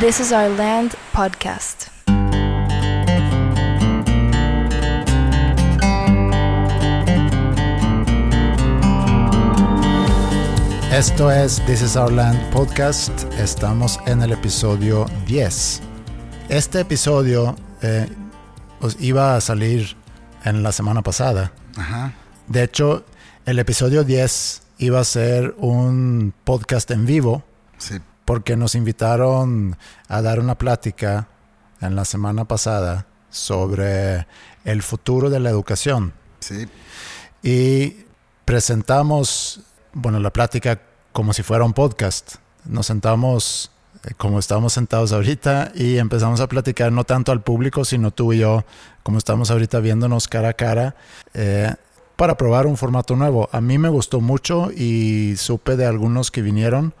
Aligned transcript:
This 0.00 0.18
is 0.18 0.32
Our 0.32 0.48
Land 0.56 0.94
podcast. 1.12 1.88
Esto 10.90 11.30
es 11.30 11.62
This 11.66 11.82
is 11.82 11.96
Our 11.96 12.10
Land 12.10 12.38
podcast. 12.50 13.10
Estamos 13.34 13.98
en 14.06 14.22
el 14.22 14.32
episodio 14.32 15.06
10. 15.26 15.82
Este 16.48 16.80
episodio 16.80 17.54
eh, 17.82 18.08
pues, 18.80 18.96
iba 19.00 19.36
a 19.36 19.40
salir 19.42 19.96
en 20.44 20.62
la 20.62 20.72
semana 20.72 21.02
pasada. 21.02 21.52
Ajá. 21.76 22.14
De 22.48 22.62
hecho, 22.62 23.04
el 23.44 23.58
episodio 23.58 24.02
10 24.04 24.62
iba 24.78 25.00
a 25.00 25.04
ser 25.04 25.54
un 25.58 26.32
podcast 26.44 26.90
en 26.90 27.04
vivo 27.04 27.44
Sí. 27.80 27.98
Porque 28.30 28.56
nos 28.56 28.76
invitaron 28.76 29.76
a 30.06 30.22
dar 30.22 30.38
una 30.38 30.56
plática 30.56 31.26
en 31.80 31.96
la 31.96 32.04
semana 32.04 32.44
pasada 32.44 33.08
sobre 33.28 34.24
el 34.64 34.84
futuro 34.84 35.30
de 35.30 35.40
la 35.40 35.50
educación. 35.50 36.12
Sí. 36.38 36.68
Y 37.42 38.04
presentamos, 38.44 39.62
bueno, 39.92 40.20
la 40.20 40.32
plática 40.32 40.80
como 41.10 41.32
si 41.32 41.42
fuera 41.42 41.64
un 41.64 41.72
podcast. 41.72 42.36
Nos 42.64 42.86
sentamos 42.86 43.72
eh, 44.04 44.14
como 44.16 44.38
estamos 44.38 44.74
sentados 44.74 45.10
ahorita 45.10 45.72
y 45.74 45.98
empezamos 45.98 46.40
a 46.40 46.46
platicar 46.46 46.92
no 46.92 47.02
tanto 47.02 47.32
al 47.32 47.42
público, 47.42 47.84
sino 47.84 48.12
tú 48.12 48.32
y 48.32 48.38
yo, 48.38 48.64
como 49.02 49.18
estamos 49.18 49.50
ahorita 49.50 49.80
viéndonos 49.80 50.28
cara 50.28 50.50
a 50.50 50.54
cara, 50.54 50.94
eh, 51.34 51.74
para 52.14 52.36
probar 52.36 52.68
un 52.68 52.76
formato 52.76 53.16
nuevo. 53.16 53.48
A 53.50 53.60
mí 53.60 53.76
me 53.76 53.88
gustó 53.88 54.20
mucho 54.20 54.70
y 54.70 55.34
supe 55.36 55.74
de 55.74 55.86
algunos 55.86 56.30
que 56.30 56.42
vinieron 56.42 56.94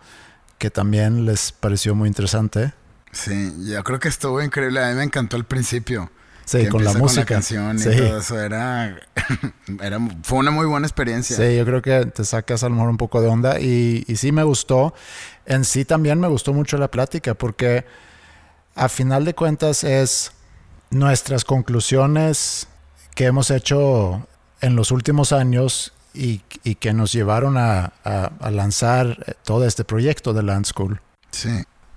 que 0.60 0.70
también 0.70 1.24
les 1.26 1.50
pareció 1.50 1.94
muy 1.96 2.06
interesante. 2.06 2.72
Sí, 3.10 3.52
yo 3.66 3.82
creo 3.82 3.98
que 3.98 4.08
estuvo 4.08 4.40
increíble. 4.40 4.84
A 4.84 4.90
mí 4.90 4.94
me 4.94 5.02
encantó 5.02 5.36
el 5.36 5.44
principio. 5.44 6.10
Sí, 6.44 6.66
con 6.68 6.84
la 6.84 6.92
música. 6.94 7.24
canción 7.24 7.76
y 7.76 7.80
Sí. 7.80 7.96
todo 7.96 8.18
eso. 8.18 8.38
Era, 8.40 8.96
era, 9.82 9.98
fue 10.22 10.38
una 10.38 10.50
muy 10.50 10.66
buena 10.66 10.86
experiencia. 10.86 11.36
Sí, 11.36 11.56
yo 11.56 11.64
creo 11.64 11.80
que 11.80 12.06
te 12.06 12.24
sacas 12.24 12.62
a 12.62 12.68
lo 12.68 12.74
mejor 12.74 12.90
un 12.90 12.96
poco 12.98 13.20
de 13.22 13.28
onda 13.28 13.58
y, 13.60 14.04
y 14.06 14.16
sí 14.16 14.32
me 14.32 14.42
gustó. 14.42 14.92
En 15.46 15.64
sí 15.64 15.84
también 15.84 16.20
me 16.20 16.28
gustó 16.28 16.52
mucho 16.52 16.76
la 16.76 16.88
plática 16.90 17.34
porque 17.34 17.86
a 18.74 18.88
final 18.88 19.24
de 19.24 19.34
cuentas 19.34 19.82
es 19.84 20.32
nuestras 20.90 21.44
conclusiones 21.44 22.66
que 23.14 23.24
hemos 23.26 23.50
hecho 23.50 24.26
en 24.60 24.76
los 24.76 24.90
últimos 24.90 25.32
años 25.32 25.92
y, 26.14 26.42
y 26.64 26.74
que 26.76 26.92
nos 26.92 27.12
llevaron 27.12 27.56
a, 27.56 27.92
a- 28.04 28.32
a 28.40 28.50
lanzar 28.50 29.22
eh, 29.26 29.34
todo 29.44 29.64
este 29.66 29.84
proyecto 29.84 30.32
de 30.32 30.42
Land 30.42 30.66
School. 30.66 31.00
Sí. 31.30 31.50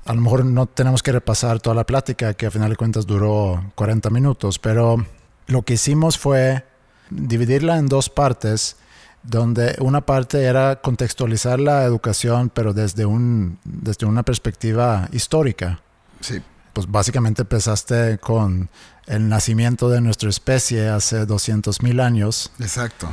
A 0.05 0.13
lo 0.13 0.21
mejor 0.21 0.45
no 0.45 0.65
tenemos 0.65 1.01
que 1.01 1.11
repasar 1.11 1.59
toda 1.59 1.75
la 1.75 1.85
plática, 1.85 2.33
que 2.33 2.45
a 2.45 2.51
final 2.51 2.69
de 2.69 2.75
cuentas 2.75 3.05
duró 3.05 3.71
40 3.75 4.09
minutos, 4.09 4.59
pero 4.59 5.05
lo 5.47 5.61
que 5.63 5.73
hicimos 5.75 6.17
fue 6.17 6.65
dividirla 7.09 7.77
en 7.77 7.87
dos 7.87 8.09
partes, 8.09 8.75
donde 9.23 9.75
una 9.79 10.01
parte 10.05 10.43
era 10.43 10.81
contextualizar 10.81 11.59
la 11.59 11.83
educación, 11.83 12.49
pero 12.49 12.73
desde, 12.73 13.05
un, 13.05 13.57
desde 13.63 14.05
una 14.05 14.23
perspectiva 14.23 15.07
histórica. 15.13 15.79
Sí. 16.19 16.41
Pues 16.73 16.89
básicamente 16.91 17.43
empezaste 17.43 18.17
con 18.17 18.69
el 19.05 19.29
nacimiento 19.29 19.89
de 19.89 20.01
nuestra 20.01 20.29
especie 20.29 20.89
hace 20.89 21.25
200 21.25 21.81
mil 21.83 21.99
años 21.99 22.51
Exacto. 22.59 23.09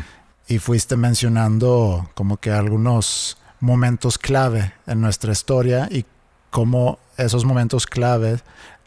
Y 0.50 0.58
fuiste 0.58 0.96
mencionando 0.96 2.10
como 2.14 2.36
que 2.38 2.50
algunos 2.50 3.38
momentos 3.60 4.18
clave 4.18 4.74
en 4.86 5.00
nuestra 5.00 5.32
historia 5.32 5.88
y 5.90 6.04
cómo 6.50 6.98
esos 7.16 7.44
momentos 7.44 7.86
clave 7.86 8.40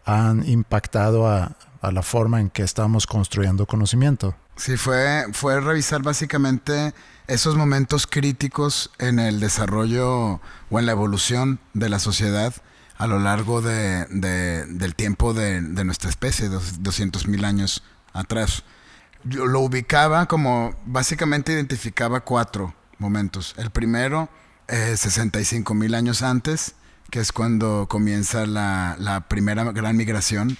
han 0.05 0.47
impactado 0.47 1.27
a, 1.27 1.55
la 1.91 2.01
forma 2.01 2.39
en 2.41 2.49
que 2.49 2.63
estamos 2.63 3.07
construyendo 3.07 3.65
conocimiento. 3.65 4.35
Sí, 4.57 4.77
fue, 4.77 5.25
fue 5.33 5.59
revisar 5.61 6.01
básicamente 6.01 6.93
esos 7.27 7.55
momentos 7.55 8.07
críticos 8.07 8.91
en 8.99 9.19
el 9.19 9.39
desarrollo 9.39 10.41
o 10.69 10.79
en 10.79 10.85
la 10.85 10.91
evolución 10.91 11.59
de 11.73 11.89
la 11.89 11.99
sociedad 11.99 12.53
a 12.97 13.07
lo 13.07 13.19
largo 13.19 13.61
de, 13.61 14.05
de- 14.09 14.65
del 14.65 14.95
tiempo 14.95 15.33
de, 15.33 15.61
nuestra 15.61 16.09
especie, 16.09 16.47
dos- 16.49 16.83
200 16.83 17.27
mil 17.27 17.43
años 17.45 17.83
atrás. 18.13 18.63
Yo 19.23 19.45
lo 19.45 19.61
ubicaba 19.61 20.25
como, 20.27 20.75
básicamente 20.85 21.53
identificaba 21.53 22.21
cuatro 22.21 22.73
momentos. 22.97 23.55
El 23.57 23.69
primero, 23.69 24.29
eh, 24.67 24.95
65 24.97 25.73
mil 25.73 25.95
años 25.95 26.21
antes, 26.21 26.75
que 27.09 27.19
es 27.19 27.31
cuando 27.31 27.87
comienza 27.89 28.45
la, 28.45 28.95
la 28.99 29.21
primera 29.21 29.63
gran 29.71 29.95
migración, 29.95 30.57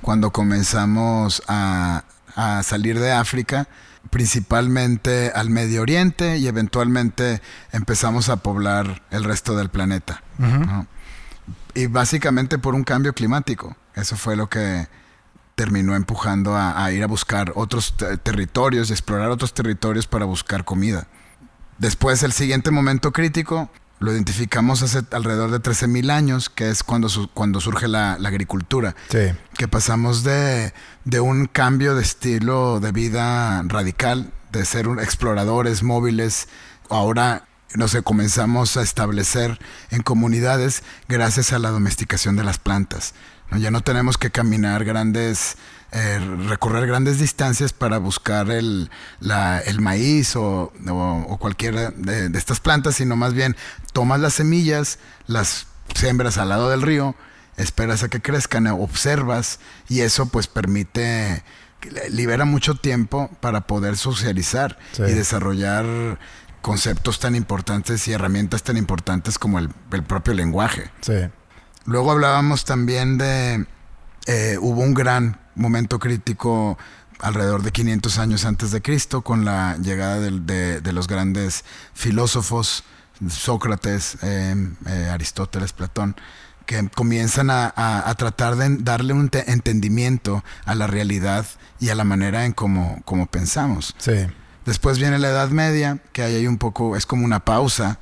cuando 0.00 0.30
comenzamos 0.32 1.42
a, 1.48 2.04
a 2.34 2.62
salir 2.62 2.98
de 2.98 3.12
África, 3.12 3.68
principalmente 4.10 5.30
al 5.34 5.50
Medio 5.50 5.82
Oriente 5.82 6.38
y 6.38 6.46
eventualmente 6.46 7.40
empezamos 7.72 8.28
a 8.28 8.36
poblar 8.36 9.02
el 9.10 9.24
resto 9.24 9.56
del 9.56 9.70
planeta. 9.70 10.22
¿no? 10.38 10.86
Y 11.74 11.86
básicamente 11.86 12.58
por 12.58 12.74
un 12.74 12.84
cambio 12.84 13.14
climático. 13.14 13.76
Eso 13.94 14.16
fue 14.16 14.36
lo 14.36 14.48
que 14.48 14.88
terminó 15.54 15.94
empujando 15.96 16.54
a, 16.56 16.82
a 16.84 16.92
ir 16.92 17.02
a 17.02 17.06
buscar 17.06 17.52
otros 17.54 17.96
te- 17.96 18.16
territorios 18.16 18.90
y 18.90 18.92
explorar 18.92 19.30
otros 19.30 19.52
territorios 19.54 20.06
para 20.06 20.24
buscar 20.24 20.64
comida. 20.64 21.06
Después, 21.78 22.22
el 22.22 22.32
siguiente 22.32 22.70
momento 22.70 23.12
crítico 23.12 23.70
lo 23.98 24.12
identificamos 24.12 24.82
hace 24.82 25.02
alrededor 25.12 25.50
de 25.50 25.60
13.000 25.60 26.10
años, 26.10 26.48
que 26.48 26.70
es 26.70 26.82
cuando, 26.82 27.08
su- 27.08 27.28
cuando 27.28 27.60
surge 27.60 27.86
la, 27.88 28.16
la 28.18 28.28
agricultura 28.30 28.96
Sí, 29.08 29.18
que 29.56 29.68
pasamos 29.68 30.24
de, 30.24 30.72
de 31.04 31.20
un 31.20 31.46
cambio 31.46 31.94
de 31.94 32.02
estilo 32.02 32.80
de 32.80 32.90
vida 32.92 33.62
radical, 33.64 34.32
de 34.50 34.64
ser 34.64 34.88
un- 34.88 34.98
exploradores 35.00 35.82
móviles, 35.82 36.48
ahora 36.90 37.44
no 37.74 37.88
sé, 37.88 38.02
comenzamos 38.02 38.76
a 38.76 38.82
establecer 38.82 39.58
en 39.90 40.02
comunidades 40.02 40.82
gracias 41.08 41.54
a 41.54 41.58
la 41.58 41.70
domesticación 41.70 42.36
de 42.36 42.44
las 42.44 42.58
plantas. 42.58 43.14
Ya 43.58 43.70
no 43.70 43.80
tenemos 43.82 44.18
que 44.18 44.30
caminar 44.30 44.84
grandes, 44.84 45.56
eh, 45.92 46.18
recorrer 46.48 46.86
grandes 46.86 47.18
distancias 47.18 47.72
para 47.72 47.98
buscar 47.98 48.50
el, 48.50 48.90
la- 49.20 49.60
el 49.60 49.80
maíz 49.80 50.36
o, 50.36 50.72
o- 50.88 51.26
o 51.28 51.38
cualquiera 51.38 51.90
de, 51.90 52.28
de 52.28 52.38
estas 52.38 52.60
plantas, 52.60 52.94
sino 52.96 53.16
más 53.16 53.34
bien 53.34 53.56
tomas 53.92 54.20
las 54.20 54.34
semillas, 54.34 54.98
las 55.26 55.66
siembras 55.94 56.38
al 56.38 56.48
lado 56.48 56.70
del 56.70 56.82
río, 56.82 57.14
esperas 57.56 58.02
a 58.02 58.08
que 58.08 58.22
crezcan, 58.22 58.66
observas 58.68 59.58
y 59.88 60.00
eso 60.00 60.26
pues 60.26 60.46
permite, 60.46 61.44
libera 62.10 62.44
mucho 62.44 62.74
tiempo 62.76 63.30
para 63.40 63.62
poder 63.66 63.96
socializar 63.96 64.78
Sí. 64.92 65.02
y 65.02 65.12
desarrollar 65.12 66.18
conceptos 66.62 67.18
tan 67.18 67.34
importantes 67.34 68.06
y 68.08 68.12
herramientas 68.12 68.62
tan 68.62 68.76
importantes 68.76 69.36
como 69.38 69.58
el, 69.58 69.68
el 69.90 70.02
propio 70.04 70.32
lenguaje. 70.32 70.90
sí, 71.00 71.14
Luego 71.86 72.12
hablábamos 72.12 72.64
también 72.64 73.18
de, 73.18 73.66
eh, 74.26 74.56
hubo 74.60 74.80
un 74.82 74.94
gran 74.94 75.38
momento 75.54 75.98
crítico 75.98 76.78
alrededor 77.20 77.62
de 77.62 77.72
500 77.72 78.18
años 78.18 78.44
antes 78.44 78.70
de 78.70 78.82
Cristo 78.82 79.22
con 79.22 79.44
la 79.44 79.76
llegada 79.78 80.18
de, 80.20 80.80
de 80.80 80.92
los 80.92 81.06
grandes 81.08 81.64
filósofos, 81.94 82.84
Sócrates, 83.28 84.18
eh, 84.22 84.54
eh, 84.86 85.08
Aristóteles, 85.12 85.72
Platón, 85.72 86.16
que 86.66 86.88
comienzan 86.88 87.50
a, 87.50 87.72
a- 87.74 88.08
a 88.08 88.14
tratar 88.14 88.56
de 88.56 88.76
darle 88.78 89.12
un 89.12 89.28
te- 89.28 89.50
entendimiento 89.52 90.42
a 90.64 90.74
la 90.74 90.86
realidad 90.86 91.46
y 91.80 91.90
a 91.90 91.94
la 91.94 92.04
manera 92.04 92.44
en 92.44 92.52
cómo 92.52 93.00
cómo 93.04 93.26
pensamos. 93.26 93.94
sí, 93.98 94.26
Después 94.64 94.98
viene 94.98 95.18
la 95.18 95.28
Edad 95.30 95.48
Media, 95.50 95.98
que 96.12 96.22
ahí 96.22 96.36
hay 96.36 96.46
un 96.46 96.56
poco, 96.58 96.96
es 96.96 97.04
como 97.04 97.24
una 97.24 97.40
pausa, 97.44 97.98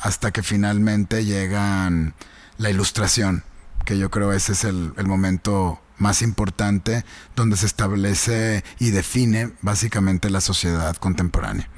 hasta 0.00 0.30
que 0.30 0.42
finalmente 0.42 1.24
llegan 1.26 2.14
la 2.58 2.70
Ilustración, 2.70 3.44
que 3.84 3.98
yo 3.98 4.10
creo 4.10 4.32
ese 4.32 4.52
es 4.52 4.64
el, 4.64 4.92
el 4.96 5.06
momento 5.06 5.80
más 5.98 6.22
importante 6.22 7.04
donde 7.36 7.56
se 7.56 7.66
establece 7.66 8.64
y 8.78 8.90
define 8.90 9.52
básicamente 9.62 10.30
la 10.30 10.40
sociedad 10.40 10.96
contemporánea. 10.96 11.68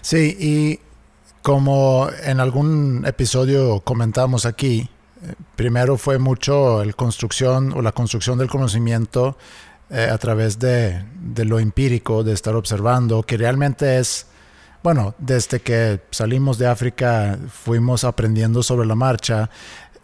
Sí, 0.00 0.36
y 0.38 0.80
como 1.42 2.08
en 2.22 2.40
algún 2.40 3.04
episodio 3.06 3.80
comentamos 3.80 4.46
aquí, 4.46 4.88
eh, 5.22 5.34
primero 5.56 5.96
fue 5.96 6.18
mucho 6.18 6.82
el 6.82 6.94
construcción 6.94 7.72
o 7.72 7.82
la 7.82 7.92
construcción 7.92 8.38
del 8.38 8.48
conocimiento 8.48 9.36
eh, 9.90 10.08
a 10.10 10.18
través 10.18 10.58
de, 10.58 11.04
de 11.20 11.44
lo 11.44 11.58
empírico, 11.58 12.24
de 12.24 12.32
estar 12.32 12.54
observando, 12.54 13.22
que 13.22 13.36
realmente 13.36 13.98
es, 13.98 14.26
bueno, 14.82 15.14
desde 15.18 15.60
que 15.60 16.00
salimos 16.10 16.58
de 16.58 16.66
África 16.66 17.38
fuimos 17.48 18.04
aprendiendo 18.04 18.62
sobre 18.62 18.86
la 18.86 18.94
marcha. 18.94 19.50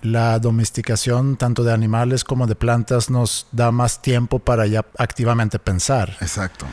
La 0.03 0.39
domesticación 0.39 1.37
tanto 1.37 1.65
de 1.65 1.73
animales 1.73 2.25
como 2.25 2.47
de 2.47 2.55
plantas 2.55 3.09
nos 3.09 3.47
da 3.53 3.71
más 3.71 4.03
tiempo 4.03 4.39
para 4.39 4.67
ya 4.67 4.85
activamente 4.99 5.59
pensar. 5.59 6.17
Exacto. 6.21 6.67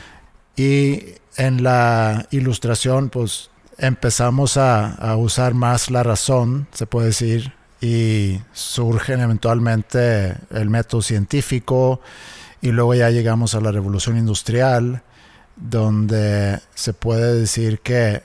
Y 0.56 1.14
en 1.36 1.62
la 1.62 2.26
ilustración, 2.30 3.08
pues 3.08 3.50
empezamos 3.78 4.56
a, 4.56 4.94
a 4.94 5.16
usar 5.16 5.54
más 5.54 5.90
la 5.90 6.02
razón, 6.02 6.66
se 6.72 6.86
puede 6.86 7.06
decir, 7.06 7.54
y 7.80 8.40
surgen 8.52 9.20
eventualmente 9.20 10.36
el 10.50 10.68
método 10.68 11.00
científico 11.00 12.00
y 12.60 12.72
luego 12.72 12.94
ya 12.94 13.10
llegamos 13.10 13.54
a 13.54 13.60
la 13.60 13.72
revolución 13.72 14.18
industrial 14.18 15.02
donde 15.56 16.60
se 16.74 16.92
puede 16.92 17.34
decir 17.40 17.80
que 17.80 18.22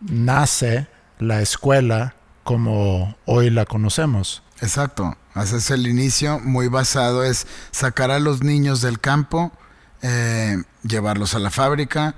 nace 0.00 0.88
la 1.18 1.40
escuela 1.40 2.14
como 2.44 3.16
hoy 3.24 3.50
la 3.50 3.64
conocemos. 3.64 4.42
Exacto, 4.60 5.16
ese 5.34 5.56
es 5.56 5.70
el 5.70 5.86
inicio 5.86 6.38
muy 6.38 6.68
basado 6.68 7.24
es 7.24 7.46
sacar 7.72 8.10
a 8.10 8.20
los 8.20 8.42
niños 8.42 8.80
del 8.80 9.00
campo, 9.00 9.52
eh, 10.02 10.62
llevarlos 10.82 11.34
a 11.34 11.38
la 11.38 11.50
fábrica. 11.50 12.14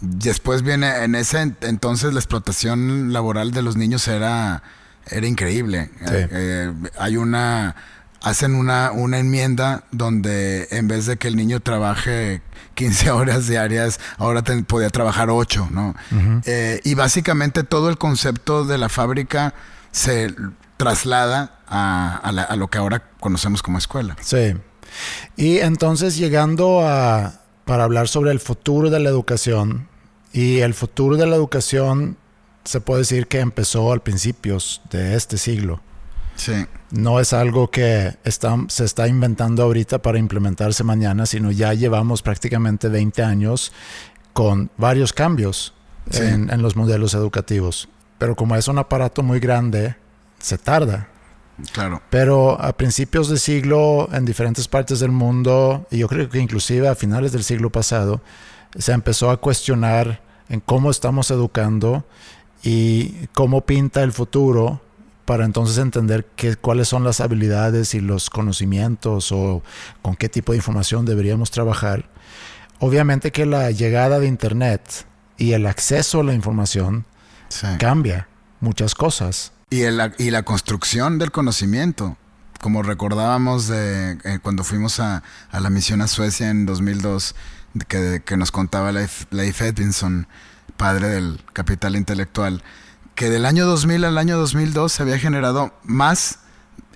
Después 0.00 0.62
viene, 0.62 1.04
en 1.04 1.14
ese 1.14 1.54
entonces 1.60 2.12
la 2.12 2.20
explotación 2.20 3.12
laboral 3.12 3.52
de 3.52 3.62
los 3.62 3.76
niños 3.76 4.06
era, 4.08 4.62
era 5.08 5.26
increíble. 5.26 5.90
Eh, 6.10 6.28
eh, 6.30 6.72
hay 6.98 7.16
una, 7.16 7.76
hacen 8.22 8.54
una, 8.54 8.92
una 8.92 9.18
enmienda 9.18 9.84
donde 9.90 10.68
en 10.70 10.88
vez 10.88 11.06
de 11.06 11.16
que 11.16 11.28
el 11.28 11.36
niño 11.36 11.60
trabaje 11.60 12.42
15 12.74 13.10
horas 13.12 13.46
diarias, 13.46 14.00
ahora 14.18 14.42
podía 14.66 14.90
trabajar 14.90 15.30
8, 15.30 15.68
¿no? 15.70 15.94
y 16.84 16.94
básicamente 16.94 17.64
todo 17.64 17.88
el 17.88 17.98
concepto 17.98 18.64
de 18.64 18.78
la 18.78 18.88
fábrica 18.88 19.54
se 19.90 20.34
traslada 20.76 21.58
a, 21.66 22.56
lo 22.56 22.68
que 22.68 22.78
ahora 22.78 23.02
conocemos 23.20 23.62
como 23.62 23.78
escuela. 23.78 24.16
Sí. 24.20 24.54
Y 25.36 25.58
entonces 25.58 26.16
llegando 26.16 26.86
a, 26.86 27.40
para 27.64 27.84
hablar 27.84 28.08
sobre 28.08 28.30
el 28.30 28.40
futuro 28.40 28.90
de 28.90 29.00
la 29.00 29.08
educación, 29.08 29.88
y 30.32 30.60
el 30.60 30.74
futuro 30.74 31.16
de 31.16 31.26
la 31.26 31.36
educación 31.36 32.16
se 32.64 32.80
puede 32.80 33.00
decir 33.00 33.26
que 33.26 33.40
empezó 33.40 33.92
al 33.92 34.02
principios 34.02 34.80
de 34.90 35.14
este 35.14 35.36
siglo. 35.36 35.80
Sí. 36.36 36.66
No 36.92 37.20
es 37.20 37.32
algo 37.32 37.70
que 37.70 38.18
está, 38.22 38.54
se 38.68 38.84
está 38.84 39.08
inventando 39.08 39.62
ahorita 39.62 40.02
para 40.02 40.18
implementarse 40.18 40.84
mañana, 40.84 41.24
sino 41.24 41.50
ya 41.50 41.72
llevamos 41.72 42.20
prácticamente 42.20 42.88
20 42.88 43.22
años 43.22 43.72
con 44.34 44.70
varios 44.76 45.14
cambios 45.14 45.72
en, 46.12 46.50
en 46.50 46.60
los 46.60 46.76
modelos 46.76 47.14
educativos. 47.14 47.88
Pero 48.18 48.36
como 48.36 48.56
es 48.56 48.68
un 48.68 48.78
aparato 48.78 49.22
muy 49.22 49.40
grande, 49.40 49.96
se 50.38 50.58
tarda. 50.58 51.08
Claro. 51.72 52.02
Pero 52.10 52.60
a 52.60 52.76
principios 52.76 53.28
de 53.30 53.38
siglo, 53.38 54.10
en 54.12 54.26
diferentes 54.26 54.68
partes 54.68 55.00
del 55.00 55.12
mundo, 55.12 55.86
y 55.90 55.98
yo 55.98 56.08
creo 56.08 56.28
que 56.28 56.40
inclusive 56.40 56.88
a 56.88 56.94
finales 56.94 57.32
del 57.32 57.42
siglo 57.42 57.70
pasado, 57.70 58.20
se 58.76 58.92
empezó 58.92 59.30
a 59.30 59.38
cuestionar 59.38 60.20
en 60.50 60.60
cómo 60.60 60.90
estamos 60.90 61.30
educando 61.30 62.04
y 62.62 63.26
cómo 63.32 63.62
pinta 63.62 64.02
el 64.02 64.12
futuro 64.12 64.82
para 65.24 65.44
entonces 65.44 65.78
entender 65.78 66.26
qué, 66.36 66.56
cuáles 66.56 66.88
son 66.88 67.04
las 67.04 67.20
habilidades 67.20 67.94
y 67.94 68.00
los 68.00 68.30
conocimientos 68.30 69.32
o 69.32 69.62
con 70.02 70.16
qué 70.16 70.28
tipo 70.28 70.52
de 70.52 70.58
información 70.58 71.04
deberíamos 71.04 71.50
trabajar. 71.50 72.08
Obviamente 72.80 73.30
que 73.30 73.46
la 73.46 73.70
llegada 73.70 74.18
de 74.18 74.26
Internet 74.26 75.06
y 75.36 75.52
el 75.52 75.66
acceso 75.66 76.20
a 76.20 76.24
la 76.24 76.34
información 76.34 77.04
cambia 77.78 78.28
muchas 78.60 78.94
cosas. 78.94 79.52
Y, 79.70 79.82
y 79.82 80.30
la 80.30 80.42
construcción 80.42 81.18
del 81.18 81.30
conocimiento, 81.30 82.16
como 82.60 82.82
recordábamos 82.82 83.68
de 83.68 84.18
eh, 84.24 84.38
cuando 84.42 84.64
fuimos 84.64 85.00
a, 85.00 85.22
la 85.52 85.70
misión 85.70 86.00
a 86.02 86.08
Suecia 86.08 86.50
en 86.50 86.66
2002, 86.66 87.34
que, 87.88 88.22
que 88.24 88.36
nos 88.36 88.52
contaba 88.52 88.92
Leif, 88.92 89.24
Leif, 89.30 89.62
Edvinson, 89.62 90.26
padre 90.76 91.08
del 91.08 91.40
capital 91.52 91.96
intelectual, 91.96 92.62
que 93.14 93.30
del 93.30 93.44
año 93.44 93.66
2000 93.66 94.04
al 94.04 94.18
año 94.18 94.38
2002 94.38 94.92
se 94.92 95.02
había 95.02 95.18
generado 95.18 95.72
más 95.84 96.40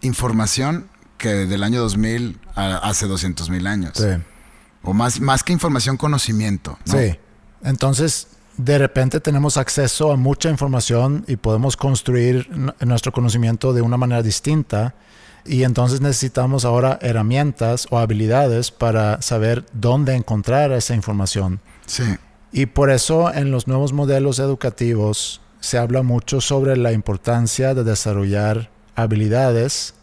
información 0.00 0.88
que 1.18 1.28
del 1.28 1.62
año 1.62 1.80
2000 1.80 2.38
a 2.54 2.76
hace 2.78 3.06
200 3.06 3.50
mil 3.50 3.66
años. 3.66 3.92
Sí. 3.94 4.08
O 4.82 4.92
más, 4.92 5.20
más 5.20 5.42
que 5.42 5.52
información, 5.52 5.96
conocimiento. 5.96 6.78
Sí. 6.84 7.18
Entonces, 7.62 8.28
de 8.56 8.78
repente 8.78 9.20
tenemos 9.20 9.56
acceso 9.56 10.12
a 10.12 10.16
mucha 10.16 10.48
información 10.48 11.24
y 11.26 11.36
podemos 11.36 11.76
construir 11.76 12.48
nuestro 12.80 13.12
conocimiento 13.12 13.72
de 13.72 13.82
una 13.82 13.96
manera 13.96 14.22
distinta 14.22 14.94
y 15.44 15.62
entonces 15.64 16.00
necesitamos 16.00 16.64
ahora 16.64 16.98
herramientas 17.02 17.86
o 17.90 17.98
habilidades 17.98 18.70
para 18.70 19.20
saber 19.22 19.64
dónde 19.72 20.14
encontrar 20.14 20.72
esa 20.72 20.94
información. 20.94 21.60
Sí. 21.86 22.04
Y 22.52 22.66
por 22.66 22.90
eso 22.90 23.32
en 23.32 23.50
los 23.50 23.66
nuevos 23.66 23.92
modelos 23.92 24.38
educativos 24.38 25.40
se 25.66 25.78
habla 25.78 26.02
mucho 26.02 26.40
sobre 26.40 26.76
la 26.76 26.92
importancia 26.92 27.74
de 27.74 27.82
desarrollar 27.82 28.70
habilidades 28.94 29.94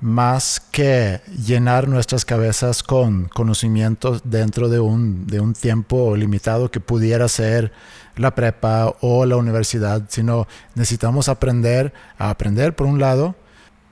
más 0.00 0.60
que 0.72 1.20
llenar 1.46 1.86
nuestras 1.86 2.24
cabezas 2.24 2.82
con 2.82 3.28
conocimientos 3.28 4.22
dentro 4.24 4.68
de 4.68 4.80
un, 4.80 5.28
de 5.28 5.38
un 5.38 5.52
tiempo 5.52 6.16
limitado 6.16 6.68
que 6.68 6.80
pudiera 6.80 7.28
ser 7.28 7.70
la 8.16 8.34
prepa 8.34 8.92
o 9.02 9.24
la 9.24 9.36
universidad, 9.36 10.02
sino 10.08 10.48
necesitamos 10.74 11.28
aprender 11.28 11.92
a 12.18 12.30
aprender 12.30 12.74
por 12.74 12.88
un 12.88 12.98
lado, 12.98 13.36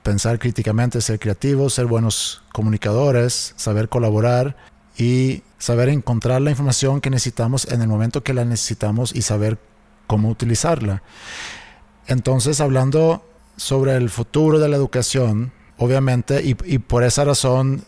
pensar 0.03 0.39
críticamente, 0.39 0.99
ser 0.99 1.19
creativos, 1.19 1.73
ser 1.73 1.85
buenos 1.85 2.43
comunicadores, 2.51 3.53
saber 3.55 3.87
colaborar 3.87 4.57
y 4.97 5.43
saber 5.57 5.87
encontrar 5.87 6.41
la 6.41 6.51
información 6.51 6.99
que 6.99 7.09
necesitamos 7.09 7.65
en 7.71 7.81
el 7.81 7.87
momento 7.87 8.23
que 8.23 8.33
la 8.33 8.43
necesitamos 8.43 9.15
y 9.15 9.21
saber 9.21 9.57
cómo 10.07 10.29
utilizarla. 10.29 11.01
Entonces, 12.07 12.59
hablando 12.61 13.25
sobre 13.55 13.95
el 13.95 14.09
futuro 14.09 14.59
de 14.59 14.69
la 14.69 14.75
educación, 14.75 15.51
obviamente, 15.77 16.41
y, 16.43 16.53
por 16.79 17.03
esa 17.03 17.23
razón 17.23 17.83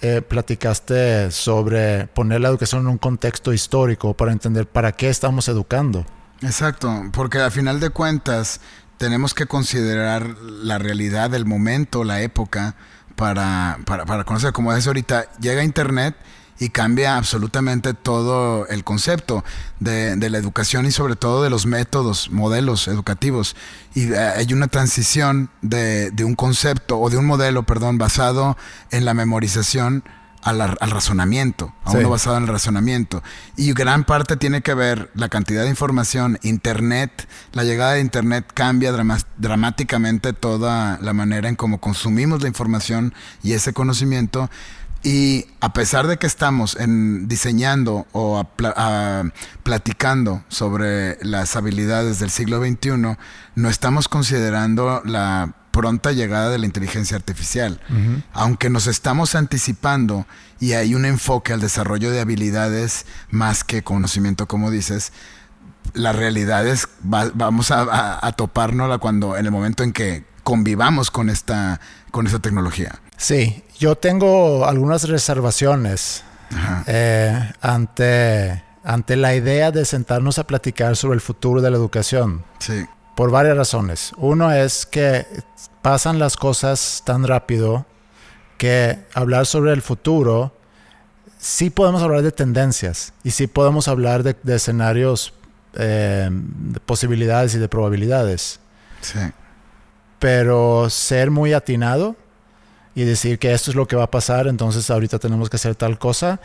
eh, 0.00 0.22
platicaste 0.22 1.30
sobre 1.30 2.06
poner 2.08 2.40
la 2.40 2.48
educación 2.48 2.82
en 2.82 2.88
un 2.88 2.98
contexto 2.98 3.52
histórico 3.52 4.14
para 4.14 4.32
entender 4.32 4.66
para 4.66 4.92
qué 4.92 5.08
estamos 5.08 5.48
educando. 5.48 6.06
Exacto, 6.40 7.02
porque 7.12 7.40
a 7.40 7.50
final 7.50 7.80
de 7.80 7.90
cuentas 7.90 8.60
tenemos 8.96 9.34
que 9.34 9.46
considerar 9.46 10.36
la 10.40 10.78
realidad 10.78 11.30
del 11.30 11.46
momento, 11.46 12.04
la 12.04 12.22
época, 12.22 12.76
para, 13.16 13.78
para, 13.84 14.06
para 14.06 14.24
conocer, 14.24 14.52
como 14.52 14.72
es 14.72 14.86
ahorita, 14.86 15.32
llega 15.40 15.64
Internet 15.64 16.14
y 16.58 16.70
cambia 16.70 17.16
absolutamente 17.16 17.94
todo 17.94 18.66
el 18.66 18.84
concepto 18.84 19.44
de, 19.80 20.16
la 20.28 20.38
educación 20.38 20.86
y 20.86 20.90
sobre 20.90 21.16
todo 21.16 21.42
de 21.42 21.50
los 21.50 21.66
métodos, 21.66 22.30
modelos 22.30 22.88
educativos. 22.88 23.56
Y 23.94 24.12
eh, 24.12 24.18
hay 24.18 24.52
una 24.52 24.68
transición 24.68 25.50
de, 25.62 26.12
un 26.24 26.34
concepto 26.34 26.98
o 26.98 27.10
de 27.10 27.16
un 27.16 27.26
modelo, 27.26 27.62
perdón, 27.62 27.98
basado 27.98 28.56
en 28.90 29.04
la 29.04 29.14
memorización 29.14 30.04
al, 30.42 30.60
razonamiento, 30.78 31.74
a 31.84 31.92
uno 31.92 32.10
basado 32.10 32.36
en 32.38 32.44
el 32.44 32.48
razonamiento. 32.48 33.22
Y 33.56 33.72
gran 33.72 34.04
parte 34.04 34.36
tiene 34.36 34.62
que 34.62 34.74
ver 34.74 35.10
la 35.14 35.28
cantidad 35.28 35.62
de 35.62 35.68
información, 35.68 36.38
Internet, 36.42 37.28
la 37.52 37.64
llegada 37.64 37.94
de 37.94 38.00
Internet 38.00 38.46
cambia 38.54 38.92
dramáticamente 39.36 40.32
toda 40.32 40.98
la 41.02 41.12
manera 41.12 41.48
en 41.48 41.56
cómo 41.56 41.80
consumimos 41.80 42.40
la 42.40 42.48
información 42.48 43.14
y 43.42 43.52
ese 43.52 43.72
conocimiento 43.72 44.48
y 45.02 45.46
a 45.60 45.72
pesar 45.72 46.06
de 46.06 46.16
que 46.16 46.26
estamos 46.26 46.76
en, 46.76 47.28
diseñando 47.28 48.06
o 48.12 48.44
platicando 49.62 50.42
sobre 50.48 51.18
las 51.22 51.54
habilidades 51.56 52.18
del 52.18 52.30
siglo 52.30 52.58
XXI, 52.58 53.16
no 53.54 53.68
estamos 53.68 54.08
considerando 54.08 55.02
la 55.04 55.54
pronta 55.70 56.10
llegada 56.10 56.50
de 56.50 56.58
la 56.58 56.66
inteligencia 56.66 57.16
artificial. 57.16 57.80
Aunque 58.32 58.70
nos 58.70 58.88
estamos 58.88 59.36
anticipando 59.36 60.26
y 60.58 60.72
hay 60.72 60.96
un 60.96 61.04
enfoque 61.04 61.52
al 61.52 61.60
desarrollo 61.60 62.10
de 62.10 62.20
habilidades 62.20 63.06
más 63.30 63.62
que 63.62 63.82
conocimiento, 63.84 64.48
como 64.48 64.72
dices, 64.72 65.12
la 65.94 66.12
realidad 66.12 66.66
es, 66.66 66.88
vamos 67.02 67.70
a, 67.70 68.26
a, 68.26 68.32
topárnosla 68.32 68.98
cuando, 68.98 69.36
en 69.36 69.46
el 69.46 69.52
momento 69.52 69.84
en 69.84 69.92
que 69.92 70.24
convivamos 70.42 71.12
con 71.12 71.30
esta, 71.30 71.80
con 72.10 72.26
esta 72.26 72.40
tecnología. 72.40 72.98
Sí, 73.18 73.64
yo 73.78 73.96
tengo 73.96 74.64
algunas 74.64 75.08
reservaciones 75.08 76.22
eh, 76.86 77.52
ante, 77.60 78.62
ante 78.84 79.16
la 79.16 79.34
idea 79.34 79.72
de 79.72 79.84
sentarnos 79.84 80.38
a 80.38 80.46
platicar 80.46 80.96
sobre 80.96 81.16
el 81.16 81.20
futuro 81.20 81.60
de 81.60 81.70
la 81.70 81.76
educación. 81.76 82.44
Sí. 82.60 82.86
Por 83.16 83.32
varias 83.32 83.56
razones. 83.56 84.12
Uno 84.16 84.52
es 84.52 84.86
que 84.86 85.26
pasan 85.82 86.20
las 86.20 86.36
cosas 86.36 87.02
tan 87.04 87.26
rápido 87.26 87.84
que 88.56 88.98
hablar 89.14 89.46
sobre 89.46 89.72
el 89.72 89.82
futuro, 89.82 90.52
sí 91.38 91.70
podemos 91.70 92.02
hablar 92.02 92.22
de 92.22 92.30
tendencias 92.30 93.12
y 93.24 93.32
sí 93.32 93.48
podemos 93.48 93.88
hablar 93.88 94.22
de, 94.22 94.36
escenarios, 94.54 95.34
eh, 95.74 96.28
de 96.30 96.80
posibilidades 96.80 97.54
y 97.56 97.58
de 97.58 97.68
probabilidades. 97.68 98.60
Sí. 99.00 99.18
Pero 100.20 100.88
ser 100.88 101.32
muy 101.32 101.52
atinado 101.52 102.16
y 102.94 103.04
decir 103.04 103.38
que 103.38 103.52
esto 103.52 103.70
es 103.70 103.76
lo 103.76 103.86
que 103.86 103.96
va 103.96 104.04
a 104.04 104.10
pasar, 104.10 104.46
entonces 104.46 104.90
ahorita 104.90 105.18
tenemos 105.18 105.50
que 105.50 105.56
hacer 105.56 105.74
tal 105.74 105.98
cosa, 105.98 106.40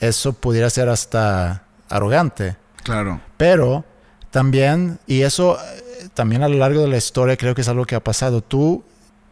eso 0.00 0.32
pudiera 0.32 0.70
ser 0.70 0.88
hasta 0.88 1.64
arrogante. 1.88 2.56
Claro. 2.84 3.20
Pero 3.36 3.84
también, 4.30 4.98
y 5.06 5.22
eso 5.22 5.58
eh, 5.58 6.08
también 6.14 6.42
a 6.42 6.48
lo 6.48 6.56
largo 6.58 6.80
de 6.82 6.88
la 6.88 6.96
historia 6.96 7.36
creo 7.36 7.54
que 7.54 7.62
es 7.62 7.68
algo 7.68 7.84
que 7.84 7.94
ha 7.94 8.04
pasado, 8.04 8.40
tú 8.40 8.84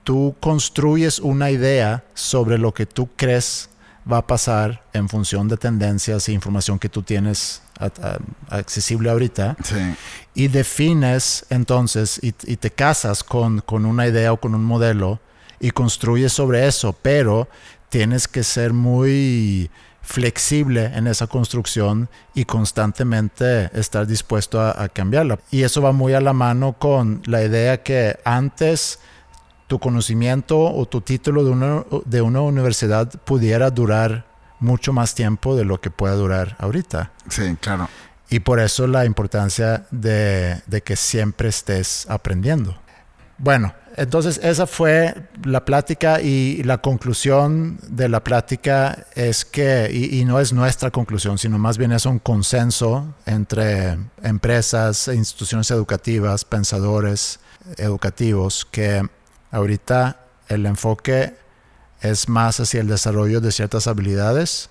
tú 0.06 0.36
construyes 0.38 1.18
una 1.18 1.50
idea 1.50 2.04
sobre 2.14 2.58
lo 2.58 2.72
que 2.72 2.86
tú 2.86 3.08
crees 3.16 3.68
va 4.10 4.18
a 4.18 4.26
pasar 4.28 4.84
en 4.92 5.08
función 5.08 5.48
de 5.48 5.56
tendencias 5.56 6.28
e 6.28 6.32
información 6.32 6.78
que 6.78 6.88
tú 6.88 7.02
tienes 7.02 7.60
accesible 8.48 9.10
ahorita. 9.10 9.56
Y 10.32 10.46
defines 10.46 11.44
entonces 11.50 12.20
y, 12.22 12.30
te 12.30 12.70
casas 12.70 13.24
con, 13.24 13.62
con, 13.62 13.84
una 13.84 14.06
idea 14.06 14.32
o 14.32 14.36
con 14.36 14.54
un 14.54 14.62
modelo 14.62 15.18
y 15.60 15.70
construyes 15.70 16.32
sobre 16.32 16.66
eso, 16.66 16.92
pero 17.02 17.48
tienes 17.88 18.28
que 18.28 18.42
ser 18.42 18.72
muy 18.72 19.70
flexible 20.06 20.84
en 20.94 21.08
esa 21.08 21.26
construcción 21.26 22.08
y 22.34 22.44
constantemente 22.44 23.70
estar 23.78 24.06
dispuesto 24.06 24.60
a, 24.60 24.88
cambiarla. 24.88 25.38
Y 25.50 25.62
eso 25.62 25.82
va 25.82 25.92
muy 25.92 26.14
a 26.14 26.20
la 26.20 26.32
mano 26.32 26.74
con 26.74 27.22
la 27.26 27.42
idea 27.42 27.82
que 27.82 28.18
antes 28.24 29.00
tu 29.66 29.80
conocimiento 29.80 30.60
o 30.60 30.86
tu 30.86 31.00
título 31.00 31.42
de 31.44 31.50
una, 31.50 31.84
de 32.04 32.22
una 32.22 32.40
universidad 32.40 33.10
pudiera 33.24 33.70
durar 33.70 34.26
mucho 34.60 34.92
más 34.92 35.14
tiempo 35.14 35.56
de 35.56 35.64
lo 35.64 35.80
que 35.80 35.90
pueda 35.90 36.14
durar 36.14 36.56
ahorita. 36.60 37.10
Sí, 37.28 37.56
claro. 37.60 37.88
Y 38.30 38.40
por 38.40 38.60
eso 38.60 38.86
la 38.86 39.04
importancia 39.04 39.86
de, 39.90 40.62
de 40.66 40.82
que 40.82 40.96
siempre 40.96 41.48
estés 41.48 42.06
aprendiendo. 42.08 42.76
Bueno, 43.38 43.74
entonces 43.96 44.40
esa 44.42 44.66
fue 44.66 45.14
la 45.44 45.64
plática 45.64 46.20
y 46.20 46.62
la 46.62 46.78
conclusión 46.78 47.78
de 47.88 48.08
la 48.08 48.24
plática 48.24 49.06
es 49.14 49.44
que, 49.44 49.90
y, 49.92 50.24
no 50.24 50.40
es 50.40 50.52
nuestra 50.54 50.90
conclusión, 50.90 51.36
sino 51.36 51.58
más 51.58 51.76
bien 51.76 51.92
es 51.92 52.06
un 52.06 52.18
consenso 52.18 53.14
entre 53.26 53.98
empresas, 54.22 55.08
instituciones 55.08 55.70
educativas, 55.70 56.44
pensadores 56.44 57.40
educativos, 57.76 58.66
que 58.70 59.06
ahorita 59.50 60.20
el 60.48 60.64
enfoque 60.64 61.34
es 62.00 62.28
más 62.28 62.60
hacia 62.60 62.80
el 62.80 62.88
desarrollo 62.88 63.40
de 63.40 63.52
ciertas 63.52 63.86
habilidades 63.86 64.70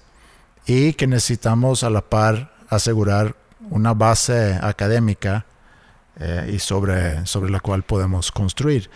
y 0.66 0.94
que 0.94 1.06
necesitamos 1.06 1.84
a 1.84 1.90
la 1.90 2.02
par 2.02 2.54
asegurar 2.70 3.36
una 3.70 3.94
base 3.94 4.58
académica 4.62 5.46
eh, 6.20 6.52
y 6.54 6.60
sobre, 6.60 7.26
sobre 7.26 7.52
la 7.52 7.60
cual 7.60 7.84
podemos 7.84 8.32
construir. 8.32 8.90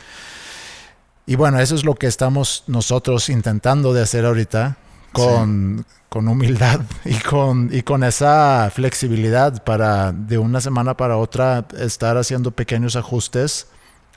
Y 1.26 1.36
bueno, 1.36 1.60
eso 1.60 1.76
es 1.76 1.86
lo 1.86 1.96
que 1.96 2.08
estamos 2.08 2.64
nosotros 2.68 3.30
intentando 3.30 3.94
de 3.94 4.02
hacer 4.02 4.26
ahorita 4.26 4.78
con, 5.12 5.86
con 6.08 6.28
humildad 6.28 6.82
y 7.06 7.16
con, 7.20 7.70
y 7.72 7.82
con 7.84 8.04
esa 8.04 8.72
flexibilidad 8.74 9.64
para 9.64 10.12
de 10.12 10.38
una 10.38 10.62
semana 10.62 10.96
para 10.98 11.18
otra 11.18 11.68
estar 11.78 12.18
haciendo 12.18 12.52
pequeños 12.52 12.96
ajustes. 12.96 13.68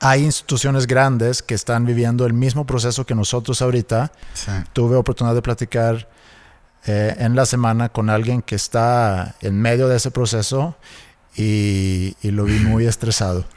Hay 0.01 0.25
instituciones 0.25 0.87
grandes 0.87 1.43
que 1.43 1.55
están 1.55 1.85
viviendo 1.85 2.25
el 2.25 2.33
mismo 2.33 2.67
proceso 2.67 3.05
que 3.05 3.15
nosotros 3.15 3.63
ahorita. 3.63 4.11
Tuve 4.73 4.97
oportunidad 4.97 5.35
de 5.35 5.43
platicar 5.43 6.09
eh, 6.87 7.15
en 7.19 7.37
la 7.37 7.47
semana 7.47 7.89
con 7.91 8.11
alguien 8.11 8.43
que 8.43 8.57
está 8.57 9.37
en 9.41 9.61
medio 9.61 9.87
de 9.87 9.97
ese 9.97 10.11
proceso 10.11 10.77
y, 11.37 12.15
lo 12.23 12.45
vi 12.45 12.59
muy 12.61 12.87
estresado. 12.87 13.45